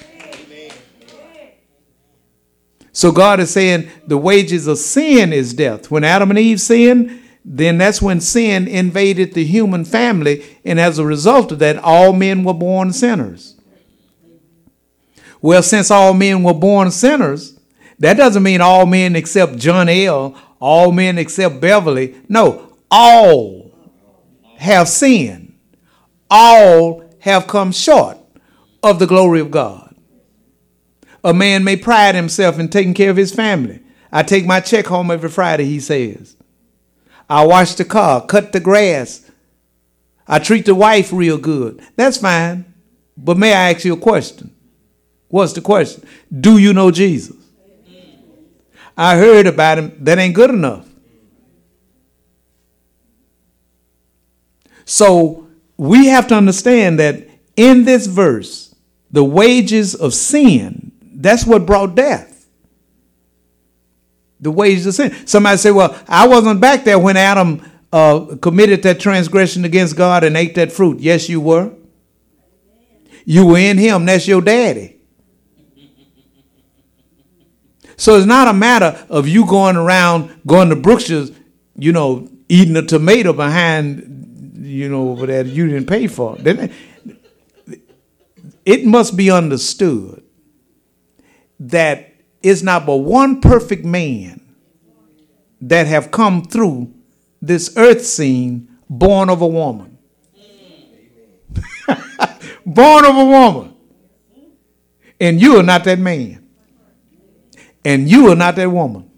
So 2.92 3.12
God 3.12 3.38
is 3.40 3.50
saying 3.50 3.90
the 4.06 4.16
wages 4.16 4.66
of 4.66 4.78
sin 4.78 5.34
is 5.34 5.52
death. 5.52 5.90
When 5.90 6.04
Adam 6.04 6.30
and 6.30 6.38
Eve 6.38 6.58
sinned, 6.58 7.27
then 7.50 7.78
that's 7.78 8.02
when 8.02 8.20
sin 8.20 8.68
invaded 8.68 9.32
the 9.32 9.44
human 9.44 9.86
family. 9.86 10.44
And 10.66 10.78
as 10.78 10.98
a 10.98 11.04
result 11.06 11.50
of 11.50 11.58
that, 11.60 11.78
all 11.78 12.12
men 12.12 12.44
were 12.44 12.52
born 12.52 12.92
sinners. 12.92 13.56
Well, 15.40 15.62
since 15.62 15.90
all 15.90 16.12
men 16.12 16.42
were 16.42 16.52
born 16.52 16.90
sinners, 16.90 17.58
that 18.00 18.18
doesn't 18.18 18.42
mean 18.42 18.60
all 18.60 18.84
men 18.84 19.16
except 19.16 19.56
John 19.56 19.88
L., 19.88 20.36
all 20.60 20.92
men 20.92 21.16
except 21.16 21.58
Beverly. 21.58 22.16
No, 22.28 22.76
all 22.90 23.72
have 24.58 24.88
sinned. 24.88 25.54
All 26.30 27.02
have 27.20 27.46
come 27.46 27.72
short 27.72 28.18
of 28.82 28.98
the 28.98 29.06
glory 29.06 29.40
of 29.40 29.50
God. 29.50 29.96
A 31.24 31.32
man 31.32 31.64
may 31.64 31.76
pride 31.76 32.14
himself 32.14 32.58
in 32.58 32.68
taking 32.68 32.92
care 32.92 33.10
of 33.10 33.16
his 33.16 33.34
family. 33.34 33.80
I 34.12 34.22
take 34.22 34.44
my 34.44 34.60
check 34.60 34.86
home 34.86 35.10
every 35.10 35.30
Friday, 35.30 35.64
he 35.64 35.80
says. 35.80 36.36
I 37.28 37.44
wash 37.46 37.74
the 37.74 37.84
car, 37.84 38.24
cut 38.24 38.52
the 38.52 38.60
grass. 38.60 39.30
I 40.26 40.38
treat 40.38 40.66
the 40.66 40.74
wife 40.74 41.12
real 41.12 41.38
good. 41.38 41.82
That's 41.96 42.18
fine. 42.18 42.64
But 43.16 43.36
may 43.36 43.52
I 43.52 43.72
ask 43.72 43.84
you 43.84 43.94
a 43.94 43.98
question? 43.98 44.54
What's 45.28 45.52
the 45.52 45.60
question? 45.60 46.06
Do 46.40 46.58
you 46.58 46.72
know 46.72 46.90
Jesus? 46.90 47.36
I 48.96 49.16
heard 49.16 49.46
about 49.46 49.78
him. 49.78 50.04
That 50.04 50.18
ain't 50.18 50.34
good 50.34 50.50
enough. 50.50 50.88
So 54.84 55.48
we 55.76 56.06
have 56.06 56.26
to 56.28 56.34
understand 56.34 56.98
that 56.98 57.28
in 57.56 57.84
this 57.84 58.06
verse, 58.06 58.74
the 59.10 59.24
wages 59.24 59.94
of 59.94 60.14
sin, 60.14 60.92
that's 61.02 61.46
what 61.46 61.66
brought 61.66 61.94
death. 61.94 62.37
The 64.40 64.50
wages 64.50 64.86
of 64.86 64.94
sin. 64.94 65.26
Somebody 65.26 65.56
say, 65.58 65.70
well, 65.70 65.98
I 66.08 66.28
wasn't 66.28 66.60
back 66.60 66.84
there 66.84 66.98
when 66.98 67.16
Adam 67.16 67.60
uh, 67.92 68.36
committed 68.40 68.82
that 68.84 69.00
transgression 69.00 69.64
against 69.64 69.96
God 69.96 70.22
and 70.22 70.36
ate 70.36 70.54
that 70.54 70.70
fruit. 70.70 71.00
Yes, 71.00 71.28
you 71.28 71.40
were. 71.40 71.72
You 73.24 73.46
were 73.46 73.58
in 73.58 73.78
him. 73.78 74.06
That's 74.06 74.28
your 74.28 74.40
daddy. 74.40 74.96
So 77.96 78.16
it's 78.16 78.26
not 78.26 78.46
a 78.46 78.52
matter 78.52 79.04
of 79.10 79.26
you 79.26 79.44
going 79.44 79.76
around, 79.76 80.40
going 80.46 80.68
to 80.68 80.76
Brookshire's, 80.76 81.32
you 81.74 81.90
know, 81.90 82.28
eating 82.48 82.76
a 82.76 82.82
tomato 82.82 83.32
behind, 83.32 84.60
you 84.62 84.88
know, 84.88 85.10
over 85.10 85.26
there 85.26 85.44
you 85.44 85.66
didn't 85.66 85.88
pay 85.88 86.06
for. 86.06 86.38
It 88.64 88.84
must 88.84 89.16
be 89.16 89.32
understood 89.32 90.22
that 91.58 92.14
it's 92.42 92.62
not 92.62 92.86
but 92.86 92.96
one 92.96 93.40
perfect 93.40 93.84
man 93.84 94.40
that 95.60 95.86
have 95.86 96.10
come 96.10 96.42
through 96.42 96.92
this 97.42 97.74
earth 97.76 98.04
scene 98.04 98.68
born 98.88 99.28
of 99.30 99.42
a 99.42 99.46
woman. 99.46 99.98
born 102.66 103.04
of 103.04 103.16
a 103.16 103.24
woman. 103.24 103.74
And 105.20 105.40
you 105.40 105.58
are 105.58 105.62
not 105.64 105.84
that 105.84 105.98
man 105.98 106.48
and 107.84 108.08
you 108.08 108.30
are 108.30 108.36
not 108.36 108.56
that 108.56 108.70
woman. 108.70 109.10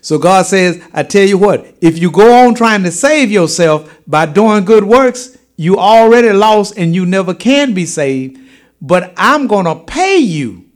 So 0.00 0.18
God 0.18 0.46
says, 0.46 0.82
I 0.94 1.02
tell 1.02 1.26
you 1.26 1.36
what, 1.36 1.74
if 1.82 1.98
you 1.98 2.10
go 2.10 2.46
on 2.46 2.54
trying 2.54 2.82
to 2.84 2.90
save 2.90 3.30
yourself 3.30 3.98
by 4.06 4.26
doing 4.26 4.64
good 4.64 4.84
works, 4.84 5.36
you 5.56 5.76
already 5.76 6.32
lost 6.32 6.78
and 6.78 6.94
you 6.94 7.04
never 7.04 7.34
can 7.34 7.74
be 7.74 7.84
saved. 7.84 8.38
But 8.80 9.12
I'm 9.18 9.46
going 9.46 9.66
to 9.66 9.74
pay 9.84 10.16
you. 10.16 10.69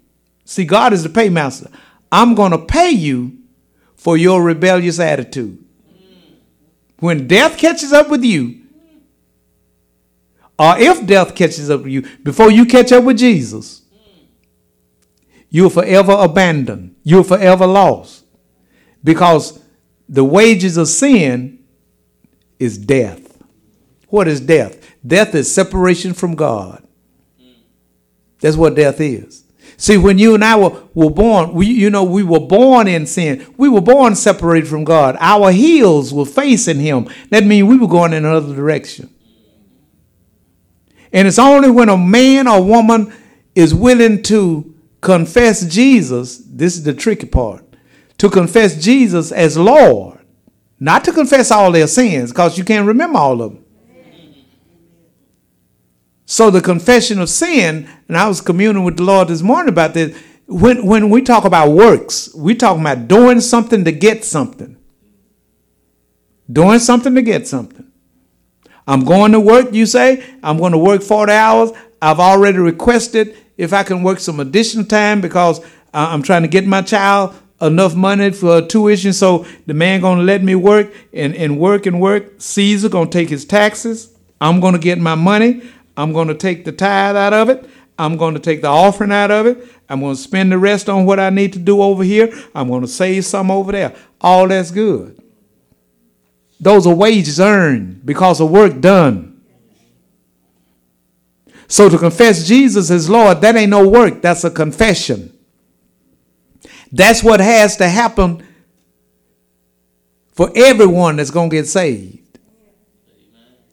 See, 0.55 0.65
God 0.65 0.93
is 0.93 1.03
the 1.03 1.09
paymaster. 1.09 1.69
I'm 2.13 2.37
going 2.37 2.53
to 2.53 2.59
pay 2.59 2.91
you 2.91 3.39
for 3.97 4.17
your 4.17 4.41
rebellious 4.41 5.01
attitude. 5.01 5.59
When 7.01 7.27
death 7.27 7.59
catches 7.59 7.93
up 7.93 8.09
with 8.09 8.23
you, 8.23 8.61
or 10.57 10.79
if 10.79 11.05
death 11.09 11.35
catches 11.35 11.71
up 11.71 11.83
with 11.83 11.91
you, 11.91 12.03
before 12.23 12.53
you 12.53 12.67
catch 12.67 12.93
up 12.93 13.03
with 13.03 13.19
Jesus, 13.19 13.83
you're 15.51 15.71
forever 15.71 16.13
abandoned. 16.13 16.95
You're 17.03 17.25
forever 17.25 17.67
lost. 17.67 18.25
Because 19.03 19.61
the 20.09 20.23
wages 20.23 20.77
of 20.77 20.87
sin 20.87 21.65
is 22.61 22.79
death. 22.79 23.43
What 24.07 24.29
is 24.29 24.41
death? 24.41 24.95
Death 25.05 25.35
is 25.35 25.53
separation 25.53 26.15
from 26.15 26.37
God. 26.37 26.87
That's 28.39 28.57
what 28.57 28.77
death 28.77 29.01
is. 29.01 29.44
See, 29.77 29.97
when 29.97 30.19
you 30.19 30.35
and 30.35 30.45
I 30.45 30.57
were, 30.57 30.83
were 30.95 31.11
born, 31.11 31.53
we, 31.53 31.67
you 31.67 31.91
know, 31.91 32.05
we 32.05 32.23
were 32.23 32.41
born 32.41 32.87
in 32.87 33.07
sin. 33.07 33.47
We 33.57 33.69
were 33.69 33.81
born 33.81 34.15
separated 34.15 34.69
from 34.69 34.85
God. 34.85 35.17
Our 35.19 35.51
heels 35.51 36.15
were 36.15 36.27
facing 36.27 36.79
Him. 36.79 37.09
That 37.31 37.45
means 37.45 37.69
we 37.69 37.77
were 37.77 37.89
going 37.89 38.13
in 38.13 38.25
another 38.25 38.55
direction. 38.55 39.11
And 41.13 41.29
it's 41.29 41.39
only 41.39 41.71
when 41.71 41.89
a 41.89 41.97
man 41.97 42.49
or 42.49 42.63
woman 42.65 43.13
is 43.55 43.75
willing 43.75 44.23
to 44.25 44.75
confess 45.01 45.65
Jesus, 45.67 46.39
this 46.39 46.77
is 46.77 46.83
the 46.83 46.95
tricky 46.95 47.27
part, 47.27 47.65
to 48.19 48.31
confess 48.31 48.83
Jesus 48.83 49.31
as 49.31 49.57
Lord, 49.57 50.19
not 50.81 51.05
to 51.05 51.13
confess 51.13 51.51
all 51.51 51.71
their 51.71 51.87
sins, 51.87 52.33
because 52.33 52.59
you 52.59 52.65
can't 52.65 52.87
remember 52.87 53.19
all 53.19 53.41
of 53.43 53.53
them. 53.53 53.64
So 56.35 56.51
the 56.51 56.61
confession 56.61 57.21
of 57.21 57.29
sin, 57.29 57.89
and 58.09 58.17
I 58.17 58.27
was 58.27 58.41
communing 58.41 58.83
with 58.83 58.97
the 58.97 59.05
Lord 59.05 59.29
this 59.29 59.41
morning 59.41 59.69
about 59.69 59.95
this. 59.95 60.21
When, 60.47 60.85
when 60.85 61.09
we 61.09 61.23
talk 61.23 61.45
about 61.45 61.71
works, 61.71 62.29
we 62.35 62.57
talk 62.57 62.77
about 62.77 63.07
doing 63.07 63.41
something 63.41 63.85
to 63.85 63.93
get 63.93 64.25
something. 64.25 64.77
Doing 66.53 66.81
something 66.81 67.15
to 67.15 67.23
get 67.23 67.47
something. 67.47 67.87
I'm 68.85 69.05
going 69.05 69.31
to 69.31 69.39
work, 69.39 69.73
you 69.73 69.87
say. 69.87 70.25
I'm 70.43 70.59
going 70.59 70.73
to 70.73 70.79
work 70.79 71.03
40 71.03 71.31
hours. 71.31 71.71
I've 72.03 72.19
already 72.19 72.59
requested 72.59 73.37
if 73.57 73.73
I 73.73 73.85
can 73.85 74.03
work 74.03 74.19
some 74.19 74.41
additional 74.41 74.87
time 74.87 75.21
because 75.21 75.65
I'm 75.93 76.25
trying 76.25 76.43
to 76.43 76.49
get 76.49 76.67
my 76.67 76.83
child 76.83 77.37
enough 77.63 77.95
money 77.95 78.33
for 78.33 78.61
tuition. 78.61 79.13
So 79.13 79.47
the 79.67 79.75
man 79.75 80.01
gonna 80.01 80.25
let 80.25 80.43
me 80.43 80.57
work 80.57 80.93
and, 81.13 81.33
and 81.37 81.61
work 81.61 81.87
and 81.87 82.01
work. 82.01 82.33
Caesar 82.39 82.89
gonna 82.89 83.09
take 83.09 83.29
his 83.29 83.45
taxes. 83.45 84.13
I'm 84.41 84.59
gonna 84.59 84.81
get 84.81 84.99
my 84.99 85.15
money. 85.15 85.63
I'm 85.97 86.13
gonna 86.13 86.35
take 86.35 86.65
the 86.65 86.73
tithe 86.73 87.17
out 87.17 87.33
of 87.33 87.49
it. 87.49 87.69
I'm 87.99 88.17
gonna 88.17 88.41
take 88.41 88.63
the 88.63 88.69
offering 88.69 89.13
out 89.13 89.31
of 89.31 89.47
it. 89.47 89.69
I'm 89.89 90.01
gonna 90.01 90.17
spend 90.17 90.51
the 90.51 90.59
rest 90.59 90.89
on 90.89 91.07
what 91.07 91.21
I 91.21 91.31
need 91.31 91.53
to 91.53 91.59
do 91.59 91.81
over 91.81 92.03
here. 92.03 92.33
I'm 92.55 92.69
gonna 92.69 92.89
save 92.89 93.25
some 93.25 93.51
over 93.51 93.73
there. 93.73 93.95
All 94.21 94.49
that's 94.49 94.71
good. 94.71 95.21
Those 96.61 96.87
are 96.87 96.95
wages 96.95 97.41
earned 97.41 98.05
because 98.05 98.41
of 98.41 98.51
work 98.51 98.81
done. 98.81 99.35
So 101.69 101.89
to 101.89 101.99
confess 101.99 102.47
Jesus 102.47 102.91
as 102.91 103.11
Lord, 103.11 103.41
that 103.41 103.57
ain't 103.57 103.71
no 103.71 103.89
work, 103.89 104.23
that's 104.23 104.45
a 104.45 104.51
confession. 104.51 105.37
That's 106.93 107.23
what 107.23 107.41
has 107.41 107.77
to 107.79 107.89
happen 107.89 108.47
for 110.33 110.51
everyone 110.55 111.17
that's 111.17 111.31
going 111.31 111.51
to 111.51 111.57
get 111.57 111.67
saved. 111.67 112.39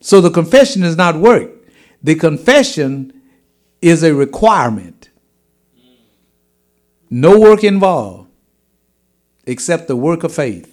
So 0.00 0.20
the 0.20 0.30
confession 0.30 0.82
is 0.82 0.96
not 0.96 1.16
work. 1.16 1.50
The 2.02 2.14
confession 2.14 3.12
is 3.80 4.02
a 4.02 4.14
requirement. 4.14 5.10
No 7.10 7.38
work 7.38 7.62
involved 7.62 8.30
except 9.44 9.88
the 9.88 9.96
work 9.96 10.24
of 10.24 10.32
faith 10.32 10.68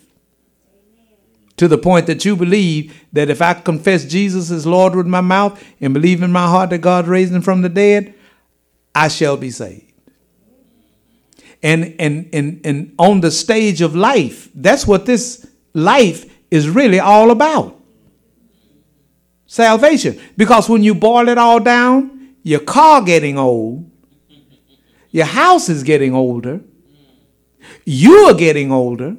to 1.58 1.68
the 1.68 1.78
point 1.78 2.08
that 2.08 2.24
you 2.24 2.36
believe 2.36 3.04
that 3.12 3.30
if 3.30 3.42
I 3.42 3.54
confess 3.54 4.06
Jesus 4.06 4.50
as 4.50 4.66
Lord 4.66 4.96
with 4.96 5.08
my 5.08 5.22
mouth 5.22 5.62
and 5.82 5.94
believe 5.94 6.24
in 6.24 6.32
my 6.32 6.48
heart 6.48 6.70
that 6.70 6.78
God 6.78 7.08
raised 7.08 7.34
him 7.34 7.42
from 7.42 7.62
the 7.62 7.70
dead, 7.70 8.14
I 8.96 9.10
shall 9.10 9.36
be 9.36 9.52
saved. 9.52 9.92
And, 11.62 11.96
and, 12.00 12.30
and, 12.32 12.62
and 12.64 12.96
on 12.98 13.20
the 13.20 13.32
stage 13.32 13.82
of 13.82 13.94
life, 13.94 14.50
that's 14.56 14.88
what 14.88 15.06
this 15.06 15.50
life 15.74 16.34
is 16.50 16.70
really 16.70 17.00
all 17.00 17.32
about 17.32 17.79
salvation. 19.50 20.18
Because 20.38 20.70
when 20.70 20.84
you 20.84 20.96
boil 20.96 21.28
it 21.28 21.38
all 21.38 21.60
down, 21.60 22.36
your 22.44 22.62
car 22.62 23.02
getting 23.02 23.38
old, 23.38 23.90
your 25.12 25.26
house 25.26 25.68
is 25.68 25.84
getting 25.84 26.14
older, 26.14 26.62
you're 27.84 28.34
getting 28.36 28.72
older 28.72 29.18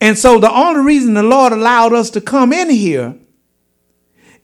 And 0.00 0.18
so 0.18 0.38
the 0.38 0.52
only 0.52 0.80
reason 0.80 1.14
the 1.14 1.22
Lord 1.22 1.52
allowed 1.52 1.92
us 1.92 2.10
to 2.10 2.20
come 2.20 2.52
in 2.52 2.70
here 2.70 3.16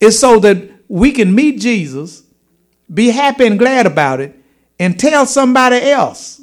is 0.01 0.19
so 0.19 0.39
that 0.41 0.71
we 0.89 1.13
can 1.13 1.35
meet 1.35 1.61
Jesus, 1.61 2.23
be 2.93 3.11
happy 3.11 3.47
and 3.47 3.59
glad 3.59 3.87
about 3.87 4.21
it, 4.21 4.35
and 4.79 4.99
tell 4.99 5.27
somebody 5.27 5.77
else 5.77 6.41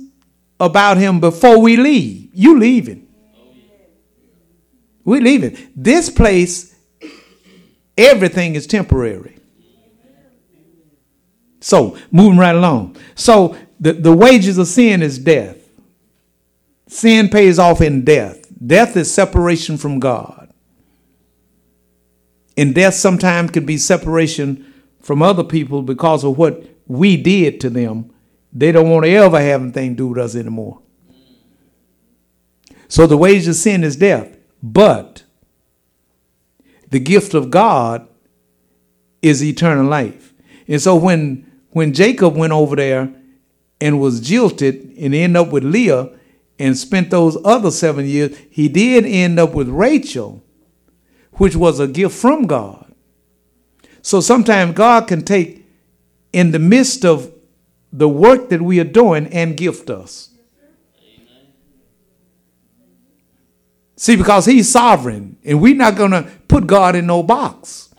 about 0.60 0.98
him 0.98 1.20
before 1.20 1.60
we 1.60 1.76
leave. 1.76 2.30
You 2.34 2.60
leaving. 2.60 3.08
We 5.04 5.20
leaving. 5.20 5.58
This 5.76 6.10
place, 6.10 6.69
everything 8.00 8.56
is 8.56 8.66
temporary. 8.66 9.38
So, 11.62 11.98
moving 12.12 12.40
right 12.40 12.56
along. 12.56 12.96
So, 13.16 13.58
the, 13.80 13.94
the 13.94 14.14
wages 14.14 14.58
of 14.58 14.68
sin 14.68 15.02
is 15.02 15.20
death. 15.20 15.58
Sin 16.88 17.30
pays 17.30 17.60
off 17.60 17.82
in 17.82 18.04
death. 18.04 18.46
Death 18.66 18.96
is 18.98 19.14
separation 19.14 19.78
from 19.78 20.00
God. 20.00 20.52
And 22.58 22.76
death 22.76 22.96
sometimes 22.96 23.52
can 23.52 23.66
be 23.66 23.78
separation 23.78 24.74
from 25.00 25.22
other 25.22 25.44
people 25.44 25.82
because 25.82 26.24
of 26.24 26.38
what 26.38 26.66
we 26.88 27.16
did 27.16 27.62
to 27.62 27.70
them. 27.70 28.12
They 28.52 28.72
don't 28.72 28.90
want 28.90 29.06
to 29.06 29.12
ever 29.12 29.40
have 29.40 29.62
anything 29.62 29.92
to 29.92 29.96
do 29.96 30.08
with 30.08 30.18
us 30.18 30.36
anymore. 30.36 30.82
So 32.88 33.06
the 33.06 33.18
wages 33.18 33.48
of 33.48 33.56
sin 33.56 33.84
is 33.84 33.96
death. 33.96 34.36
But 34.62 35.24
the 36.90 37.00
gift 37.00 37.34
of 37.34 37.52
God 37.52 38.08
is 39.22 39.44
eternal 39.44 39.86
life. 39.86 40.34
And 40.68 40.82
so 40.82 40.96
when 40.96 41.50
when 41.72 41.94
Jacob 41.94 42.36
went 42.36 42.54
over 42.54 42.76
there 42.76 43.14
and 43.80 44.00
was 44.00 44.20
jilted 44.22 44.94
and 44.98 45.14
ended 45.14 45.38
up 45.38 45.52
with 45.52 45.64
Leah 45.64 46.10
and 46.58 46.78
spent 46.78 47.10
those 47.12 47.38
other 47.46 47.72
seven 47.72 48.06
years, 48.06 48.36
he 48.50 48.68
did 48.68 49.06
end 49.06 49.40
up 49.40 49.54
with 49.54 49.70
Rachel, 49.70 50.44
which 51.34 51.56
was 51.56 51.80
a 51.80 51.88
gift 51.88 52.16
from 52.16 52.48
God. 52.48 52.94
So 54.02 54.20
sometimes 54.20 54.74
God 54.74 55.08
can 55.08 55.24
take 55.24 55.66
in 56.34 56.52
the 56.52 56.60
midst 56.60 57.06
of 57.06 57.32
the 57.92 58.10
work 58.10 58.50
that 58.50 58.62
we 58.62 58.80
are 58.80 58.86
doing 58.86 59.28
and 59.28 59.58
gift 59.58 59.90
us. 59.90 60.29
See, 64.00 64.16
because 64.16 64.46
he's 64.46 64.72
sovereign, 64.72 65.36
and 65.44 65.60
we're 65.60 65.76
not 65.76 65.98
going 65.98 66.12
to 66.12 66.24
put 66.48 66.66
God 66.68 66.96
in 66.96 67.06
no 67.06 67.22
box. 67.22 67.94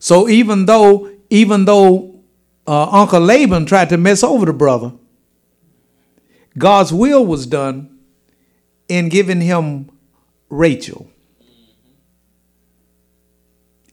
So 0.00 0.28
even 0.28 0.66
though, 0.66 1.08
even 1.30 1.66
though 1.66 2.24
uh, 2.66 2.88
Uncle 2.90 3.20
Laban 3.20 3.64
tried 3.64 3.90
to 3.90 3.96
mess 3.96 4.24
over 4.24 4.44
the 4.44 4.52
brother, 4.52 4.90
God's 6.58 6.92
will 6.92 7.24
was 7.24 7.46
done 7.46 8.00
in 8.88 9.08
giving 9.08 9.40
him 9.40 9.88
Rachel. 10.48 11.08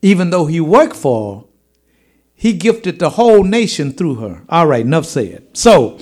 Even 0.01 0.31
though 0.31 0.47
he 0.47 0.59
worked 0.59 0.95
for 0.95 1.35
her, 1.35 1.47
he 2.33 2.53
gifted 2.53 2.97
the 2.97 3.11
whole 3.11 3.43
nation 3.43 3.93
through 3.93 4.15
her. 4.15 4.41
All 4.49 4.65
right, 4.65 4.83
enough 4.83 5.05
said. 5.05 5.55
So 5.55 5.99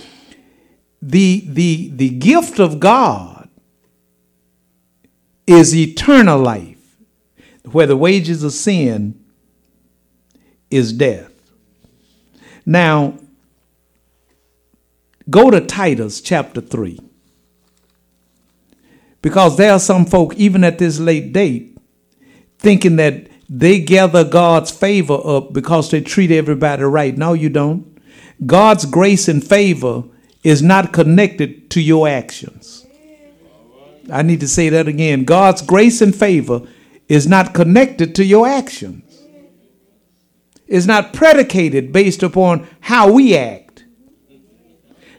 the 1.02 1.44
the 1.48 1.92
the 1.94 2.10
gift 2.10 2.60
of 2.60 2.80
God 2.80 3.50
is 5.46 5.76
eternal 5.76 6.40
life, 6.40 6.98
where 7.72 7.88
the 7.88 7.98
wages 7.98 8.44
of 8.44 8.52
sin 8.52 9.24
is 10.70 10.92
death. 10.92 11.32
Now, 12.66 13.18
go 15.30 15.50
to 15.50 15.62
Titus 15.62 16.20
chapter 16.20 16.60
3. 16.60 17.00
Because 19.22 19.58
there 19.58 19.72
are 19.72 19.80
some 19.80 20.06
folk, 20.06 20.36
even 20.36 20.64
at 20.64 20.78
this 20.78 21.00
late 21.00 21.32
date, 21.32 21.78
thinking 22.60 22.98
that 22.98 23.28
they 23.50 23.80
gather 23.80 24.24
God's 24.24 24.72
favor 24.72 25.20
up 25.24 25.54
because 25.54 25.90
they 25.90 26.02
treat 26.02 26.32
everybody 26.32 26.84
right. 26.84 27.18
No, 27.18 27.34
you 27.34 27.50
don't. 27.50 27.98
God's 28.46 28.86
grace 28.86 29.28
and 29.28 29.46
favor 29.46 30.04
is 30.48 30.62
not 30.62 30.94
connected 30.94 31.70
to 31.72 31.82
your 31.82 32.08
actions. 32.08 32.86
I 34.12 34.22
need 34.22 34.40
to 34.40 34.48
say 34.48 34.70
that 34.70 34.88
again. 34.88 35.26
God's 35.26 35.62
grace 35.62 36.02
and 36.02 36.16
favor 36.16 36.62
is 37.08 37.28
not 37.28 37.54
connected 37.54 38.16
to 38.16 38.24
your 38.24 38.48
actions 38.48 39.08
is 40.68 40.86
not 40.86 41.14
predicated 41.14 41.92
based 41.92 42.24
upon 42.24 42.68
how 42.82 43.12
we 43.12 43.36
act. 43.36 43.86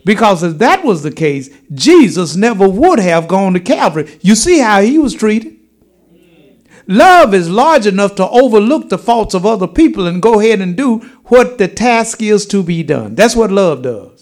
Because 0.05 0.43
if 0.43 0.59
that 0.59 0.85
was 0.85 1.03
the 1.03 1.11
case, 1.11 1.51
Jesus 1.73 2.37
never 2.37 2.69
would 2.69 2.99
have 2.99 3.29
gone 3.29 3.55
to 3.55 3.61
Calvary. 3.61 4.19
You 4.23 4.35
see 4.35 4.59
how 4.59 4.81
he 4.81 4.99
was 4.99 5.15
treated? 5.15 5.57
Love 6.87 7.35
is 7.35 7.51
large 7.51 7.87
enough 7.87 8.15
to 8.15 8.29
overlook 8.29 8.89
the 8.89 8.97
faults 8.97 9.35
of 9.35 9.45
other 9.45 9.67
people 9.67 10.07
and 10.07 10.23
go 10.23 10.41
ahead 10.41 10.61
and 10.61 10.77
do 10.77 10.99
what 11.25 11.59
the 11.59 11.69
task 11.69 12.23
is 12.23 12.47
to 12.47 12.63
be 12.63 12.83
done. 12.83 13.15
That's 13.15 13.37
what 13.37 13.51
love 13.51 13.83
does. 13.83 14.18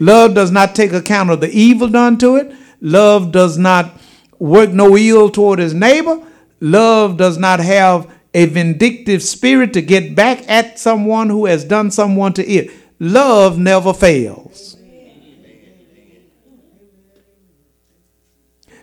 Love 0.00 0.34
does 0.34 0.50
not 0.50 0.74
take 0.74 0.92
account 0.92 1.30
of 1.30 1.40
the 1.40 1.50
evil 1.50 1.86
done 1.86 2.18
to 2.18 2.36
it. 2.36 2.52
Love 2.80 3.30
does 3.30 3.58
not 3.58 4.00
work 4.38 4.70
no 4.70 4.96
ill 4.96 5.30
toward 5.30 5.58
his 5.58 5.74
neighbor. 5.74 6.20
Love 6.60 7.18
does 7.18 7.38
not 7.38 7.60
have 7.60 8.10
a 8.32 8.46
vindictive 8.46 9.22
spirit 9.22 9.72
to 9.74 9.82
get 9.82 10.14
back 10.14 10.48
at 10.48 10.78
someone 10.78 11.28
who 11.28 11.46
has 11.46 11.64
done 11.64 11.90
someone 11.90 12.32
to 12.32 12.46
it. 12.46 12.70
Love 12.98 13.58
never 13.58 13.92
fails. 13.92 14.76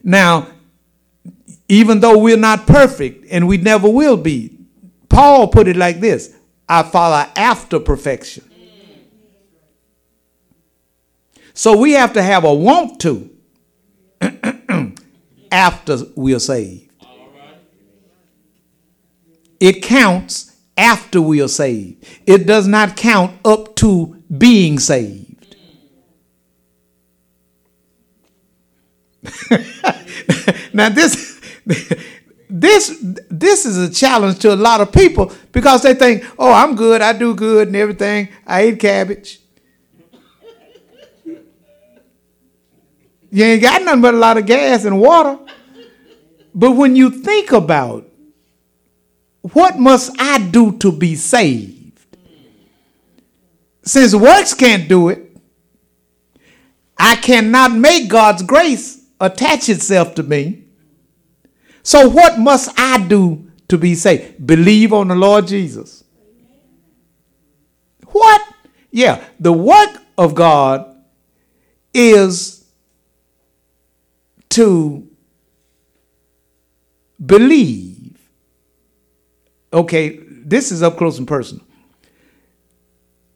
Now, 0.03 0.47
even 1.67 1.99
though 1.99 2.17
we're 2.17 2.37
not 2.37 2.67
perfect 2.67 3.25
and 3.29 3.47
we 3.47 3.57
never 3.57 3.89
will 3.89 4.17
be, 4.17 4.57
Paul 5.09 5.47
put 5.47 5.67
it 5.67 5.75
like 5.75 5.99
this 5.99 6.35
I 6.69 6.83
follow 6.83 7.25
after 7.35 7.79
perfection. 7.79 8.43
So 11.57 11.75
we 11.75 11.93
have 11.93 12.13
to 12.13 12.21
have 12.21 12.43
a 12.43 12.53
want 12.53 12.99
to 13.01 13.31
after 15.51 15.97
we 16.15 16.35
are 16.35 16.39
saved. 16.39 16.91
It 19.59 19.81
counts 19.81 20.55
after 20.77 21.19
we 21.19 21.41
are 21.41 21.47
saved. 21.47 22.05
It 22.27 22.45
does 22.45 22.67
not 22.67 22.95
count 22.95 23.39
up 23.43 23.75
to 23.77 24.21
being 24.37 24.77
saved. 24.77 25.55
now 30.73 30.89
this 30.89 31.41
this 32.51 33.03
this 33.31 33.65
is 33.65 33.77
a 33.79 33.91
challenge 33.91 34.37
to 34.39 34.53
a 34.53 34.55
lot 34.55 34.79
of 34.79 34.91
people 34.91 35.33
because 35.51 35.81
they 35.81 35.95
think, 35.95 36.23
"Oh, 36.37 36.53
I'm 36.53 36.75
good. 36.75 37.01
I 37.01 37.13
do 37.13 37.33
good 37.33 37.69
and 37.69 37.75
everything. 37.75 38.29
I 38.45 38.67
eat 38.67 38.79
cabbage." 38.79 39.39
You 43.31 43.43
ain't 43.43 43.61
got 43.61 43.81
nothing 43.81 44.01
but 44.01 44.13
a 44.13 44.17
lot 44.17 44.37
of 44.37 44.45
gas 44.45 44.85
and 44.85 44.99
water. 44.99 45.37
But 46.53 46.71
when 46.71 46.95
you 46.95 47.09
think 47.09 47.51
about 47.51 48.07
what 49.41 49.77
must 49.77 50.11
I 50.19 50.39
do 50.39 50.77
to 50.79 50.91
be 50.91 51.15
saved? 51.15 51.99
Since 53.83 54.15
works 54.15 54.53
can't 54.53 54.89
do 54.89 55.09
it, 55.09 55.27
I 56.97 57.15
cannot 57.15 57.73
make 57.73 58.09
God's 58.09 58.43
grace 58.43 59.05
attach 59.19 59.69
itself 59.69 60.15
to 60.15 60.23
me. 60.23 60.65
So, 61.83 62.09
what 62.09 62.39
must 62.39 62.77
I 62.77 63.05
do 63.07 63.49
to 63.69 63.77
be 63.77 63.95
saved? 63.95 64.45
Believe 64.45 64.91
on 64.91 65.07
the 65.07 65.15
Lord 65.15 65.47
Jesus. 65.47 66.03
What? 68.07 68.41
Yeah, 68.91 69.23
the 69.39 69.53
work 69.53 70.01
of 70.17 70.33
God 70.33 70.95
is 71.93 72.56
to 74.57 75.07
believe 77.23 78.17
okay, 79.71 80.19
this 80.19 80.71
is 80.71 80.81
up 80.81 80.97
close 80.97 81.19
and 81.19 81.27
personal. 81.27 81.63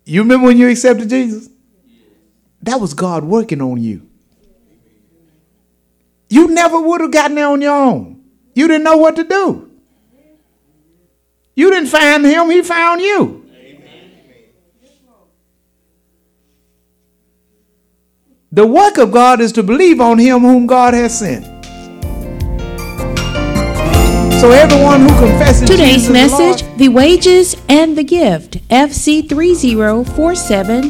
You 0.05 0.21
remember 0.21 0.47
when 0.47 0.57
you 0.57 0.69
accepted 0.69 1.09
Jesus? 1.09 1.49
That 2.63 2.79
was 2.79 2.93
God 2.93 3.23
working 3.23 3.61
on 3.61 3.81
you. 3.81 4.07
You 6.29 6.47
never 6.47 6.79
would 6.79 7.01
have 7.01 7.11
gotten 7.11 7.35
there 7.35 7.47
on 7.47 7.61
your 7.61 7.75
own. 7.75 8.23
You 8.55 8.67
didn't 8.67 8.83
know 8.83 8.97
what 8.97 9.15
to 9.17 9.23
do. 9.23 9.69
You 11.55 11.69
didn't 11.69 11.89
find 11.89 12.25
him, 12.25 12.49
he 12.49 12.61
found 12.63 13.01
you. 13.01 13.40
The 18.53 18.67
work 18.67 18.97
of 18.97 19.13
God 19.13 19.39
is 19.39 19.53
to 19.53 19.63
believe 19.63 20.01
on 20.01 20.17
him 20.17 20.41
whom 20.41 20.67
God 20.67 20.93
has 20.93 21.17
sent. 21.17 21.45
So 24.41 24.51
everyone 24.51 25.03
who 25.03 25.19
confesses 25.19 25.69
Today's 25.69 26.07
Jesus 26.07 26.11
message, 26.11 26.63
the, 26.73 26.77
the 26.77 26.89
wages 26.89 27.55
and 27.69 27.97
the 27.97 28.03
gift. 28.03 28.57
FC 28.67 29.29
3047 29.29 30.89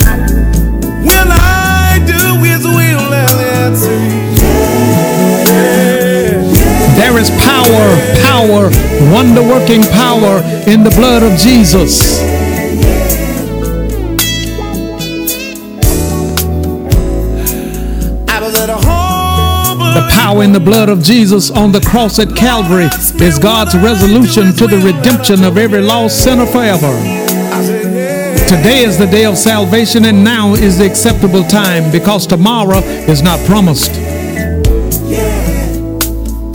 will? 2.75 3.13
And 3.13 3.39
the 3.39 3.49
answer 3.65 3.91
is 3.91 4.13
yes. 4.41 5.81
There 6.97 7.17
is 7.19 7.29
power, 7.41 7.85
power, 8.23 8.69
wonder 9.13 9.41
working 9.41 9.83
power 9.91 10.41
in 10.67 10.83
the 10.83 10.91
blood 10.91 11.23
of 11.23 11.37
Jesus. 11.37 12.19
I 18.27 18.39
was 18.41 18.55
at 18.55 18.69
a 18.69 18.75
home. 18.75 19.79
The 19.93 20.07
power 20.13 20.43
in 20.43 20.53
the 20.53 20.59
blood 20.59 20.89
of 20.89 21.03
Jesus 21.03 21.49
on 21.51 21.71
the 21.71 21.81
cross 21.81 22.19
at 22.19 22.35
Calvary 22.35 22.89
is 23.25 23.37
God's 23.39 23.75
resolution 23.75 24.53
to 24.53 24.67
the 24.67 24.77
redemption 24.77 25.43
of 25.43 25.57
every 25.57 25.81
lost 25.81 26.23
sinner 26.23 26.45
forever. 26.45 27.20
Today 28.51 28.83
is 28.83 28.97
the 28.97 29.07
day 29.07 29.23
of 29.23 29.37
salvation, 29.37 30.03
and 30.03 30.25
now 30.25 30.53
is 30.55 30.77
the 30.79 30.85
acceptable 30.85 31.41
time 31.45 31.89
because 31.89 32.27
tomorrow 32.27 32.79
is 33.07 33.21
not 33.21 33.39
promised. 33.47 33.95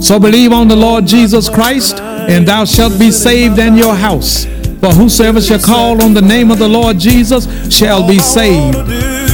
So 0.05 0.21
believe 0.21 0.53
on 0.53 0.69
the 0.69 0.77
Lord 0.77 1.07
Jesus 1.07 1.49
Christ, 1.49 1.99
and 1.99 2.47
thou 2.47 2.67
shalt 2.67 2.99
be 2.99 3.11
saved 3.11 3.59
and 3.59 3.79
your 3.79 3.95
house. 3.95 4.45
For 4.45 4.89
whosoever 4.89 5.41
shall 5.41 5.59
call 5.59 6.03
on 6.03 6.13
the 6.13 6.21
name 6.21 6.51
of 6.51 6.59
the 6.59 6.69
Lord 6.69 6.99
Jesus 6.99 7.49
shall 7.75 8.07
be 8.07 8.19
saved. 8.19 8.77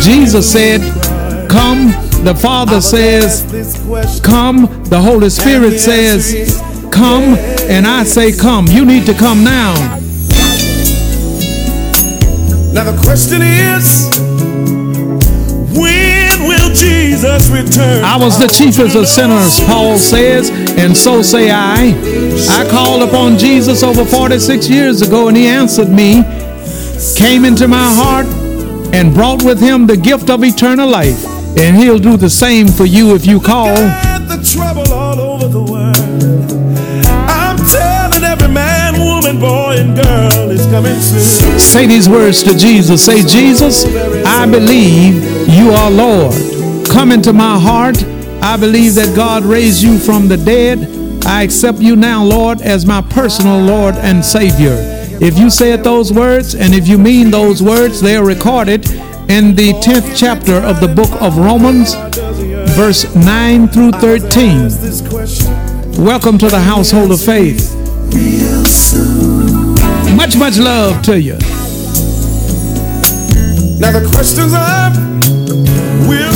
Jesus 0.00 0.50
said, 0.52 0.80
Come. 1.50 1.88
The 2.22 2.34
Father 2.40 2.80
says, 2.80 3.42
Come. 4.24 4.84
The 4.84 5.00
Holy 5.00 5.30
Spirit 5.30 5.80
says, 5.80 6.62
Come. 6.92 7.34
And 7.68 7.88
I 7.88 8.04
say, 8.04 8.30
Come. 8.30 8.68
You 8.68 8.84
need 8.84 9.04
to 9.06 9.14
come 9.14 9.42
now. 9.42 9.98
Now 12.72 12.90
the 12.90 12.98
question 13.02 13.42
is, 13.42 14.08
when 15.76 16.48
will 16.48 16.72
Jesus 16.72 17.50
return? 17.50 18.02
I 18.02 18.16
was 18.16 18.38
the 18.38 18.48
chiefest 18.48 18.96
of 18.96 19.06
sinners, 19.06 19.60
Paul 19.66 19.98
says, 19.98 20.48
and 20.78 20.96
so 20.96 21.20
say 21.20 21.50
I. 21.50 21.92
I 22.48 22.66
called 22.70 23.02
upon 23.02 23.36
Jesus 23.36 23.82
over 23.82 24.06
46 24.06 24.70
years 24.70 25.02
ago, 25.02 25.28
and 25.28 25.36
he 25.36 25.46
answered 25.46 25.90
me, 25.90 26.22
came 27.14 27.44
into 27.44 27.68
my 27.68 27.92
heart, 27.94 28.26
and 28.94 29.12
brought 29.12 29.42
with 29.44 29.60
him 29.60 29.86
the 29.86 29.96
gift 29.96 30.30
of 30.30 30.42
eternal 30.42 30.88
life. 30.88 31.26
And 31.58 31.76
he'll 31.76 31.98
do 31.98 32.16
the 32.16 32.30
same 32.30 32.68
for 32.68 32.86
you 32.86 33.14
if 33.14 33.26
you 33.26 33.38
call. 33.38 33.76
Woman, 39.32 39.40
boy, 39.40 39.76
and 39.78 39.96
girl 39.96 40.50
is 40.50 40.66
coming 40.66 41.00
soon. 41.00 41.58
Say 41.58 41.86
these 41.86 42.08
words 42.08 42.42
to 42.42 42.56
Jesus. 42.56 43.04
Say, 43.04 43.22
Jesus, 43.22 43.84
I 44.26 44.46
believe 44.46 45.48
you 45.48 45.70
are 45.70 45.90
Lord. 45.90 46.34
Come 46.88 47.12
into 47.12 47.32
my 47.32 47.58
heart. 47.58 48.02
I 48.42 48.56
believe 48.56 48.94
that 48.96 49.14
God 49.14 49.44
raised 49.44 49.82
you 49.82 49.98
from 49.98 50.28
the 50.28 50.36
dead. 50.36 51.24
I 51.24 51.42
accept 51.42 51.78
you 51.78 51.96
now, 51.96 52.24
Lord, 52.24 52.60
as 52.60 52.84
my 52.84 53.00
personal 53.00 53.60
Lord 53.60 53.94
and 53.96 54.24
Savior. 54.24 54.76
If 55.20 55.38
you 55.38 55.50
said 55.50 55.84
those 55.84 56.12
words 56.12 56.54
and 56.54 56.74
if 56.74 56.88
you 56.88 56.98
mean 56.98 57.30
those 57.30 57.62
words, 57.62 58.00
they 58.00 58.16
are 58.16 58.26
recorded 58.26 58.90
in 59.30 59.54
the 59.54 59.72
10th 59.84 60.16
chapter 60.16 60.54
of 60.54 60.80
the 60.80 60.88
book 60.88 61.10
of 61.22 61.38
Romans, 61.38 61.94
verse 62.74 63.14
9 63.14 63.68
through 63.68 63.92
13. 63.92 64.68
Welcome 66.04 66.38
to 66.38 66.48
the 66.48 66.60
household 66.60 67.12
of 67.12 67.20
faith. 67.20 67.81
Much, 70.16 70.36
much 70.36 70.58
love 70.58 71.02
to 71.02 71.20
you. 71.20 71.32
Now 73.78 73.90
the 73.90 74.08
questions 74.14 74.52
are, 74.54 74.90
will? 76.06 76.32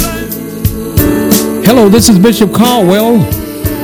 Hello, 1.65 1.89
this 1.89 2.09
is 2.09 2.19
Bishop 2.19 2.53
Caldwell, 2.53 3.17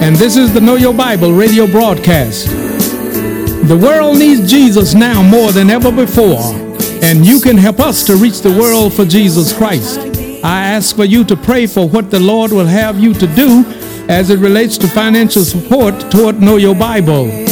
and 0.03 0.17
this 0.17 0.37
is 0.37 0.53
the 0.53 0.61
Know 0.61 0.77
Your 0.77 0.95
Bible 0.95 1.33
radio 1.33 1.67
broadcast. 1.67 2.49
The 2.49 3.79
world 3.81 4.19
needs 4.19 4.51
Jesus 4.51 4.95
now 4.95 5.23
more 5.23 5.53
than 5.53 5.71
ever 5.71 5.93
before, 5.93 6.41
and 7.03 7.25
you 7.25 7.41
can 7.41 7.57
help 7.57 7.79
us 7.79 8.03
to 8.07 8.17
reach 8.17 8.41
the 8.41 8.51
world 8.51 8.95
for 8.95 9.05
Jesus 9.05 9.57
Christ. 9.57 10.01
I 10.43 10.67
ask 10.67 10.97
for 10.97 11.05
you 11.05 11.25
to 11.25 11.37
pray 11.37 11.67
for 11.67 11.89
what 11.89 12.11
the 12.11 12.21
Lord 12.21 12.51
will 12.53 12.67
have 12.67 12.99
you 12.99 13.15
to 13.15 13.27
do 13.29 13.65
as 14.09 14.31
it 14.31 14.41
relates 14.41 14.77
to 14.79 14.89
financial 14.89 15.45
support 15.45 16.11
toward 16.11 16.41
Know 16.41 16.57
Your 16.57 16.75
Bible. 16.75 17.52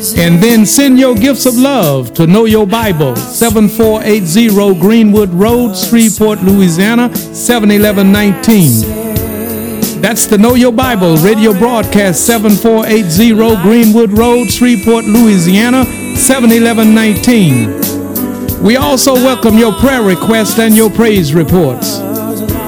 And 0.00 0.40
then 0.42 0.64
send 0.64 0.98
your 0.98 1.14
gifts 1.14 1.44
of 1.44 1.56
love 1.56 2.14
to 2.14 2.26
Know 2.26 2.46
Your 2.46 2.66
Bible, 2.66 3.14
7480 3.16 4.80
Greenwood 4.80 5.28
Road, 5.28 5.76
Shreveport, 5.76 6.42
Louisiana, 6.42 7.14
71119. 7.14 10.00
That's 10.00 10.24
the 10.26 10.38
Know 10.38 10.54
Your 10.54 10.72
Bible 10.72 11.18
radio 11.18 11.52
broadcast, 11.52 12.24
7480 12.24 13.62
Greenwood 13.62 14.16
Road, 14.16 14.50
Shreveport, 14.50 15.04
Louisiana, 15.04 15.84
71119. 16.16 18.64
We 18.64 18.76
also 18.76 19.12
welcome 19.12 19.58
your 19.58 19.74
prayer 19.74 20.00
requests 20.00 20.58
and 20.58 20.74
your 20.74 20.88
praise 20.88 21.34
reports. 21.34 21.96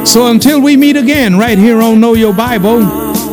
So 0.04 0.26
until 0.26 0.60
we 0.60 0.76
meet 0.76 0.98
again 0.98 1.38
right 1.38 1.56
here 1.56 1.80
on 1.80 1.98
Know 1.98 2.12
Your 2.12 2.34
Bible, 2.34 3.01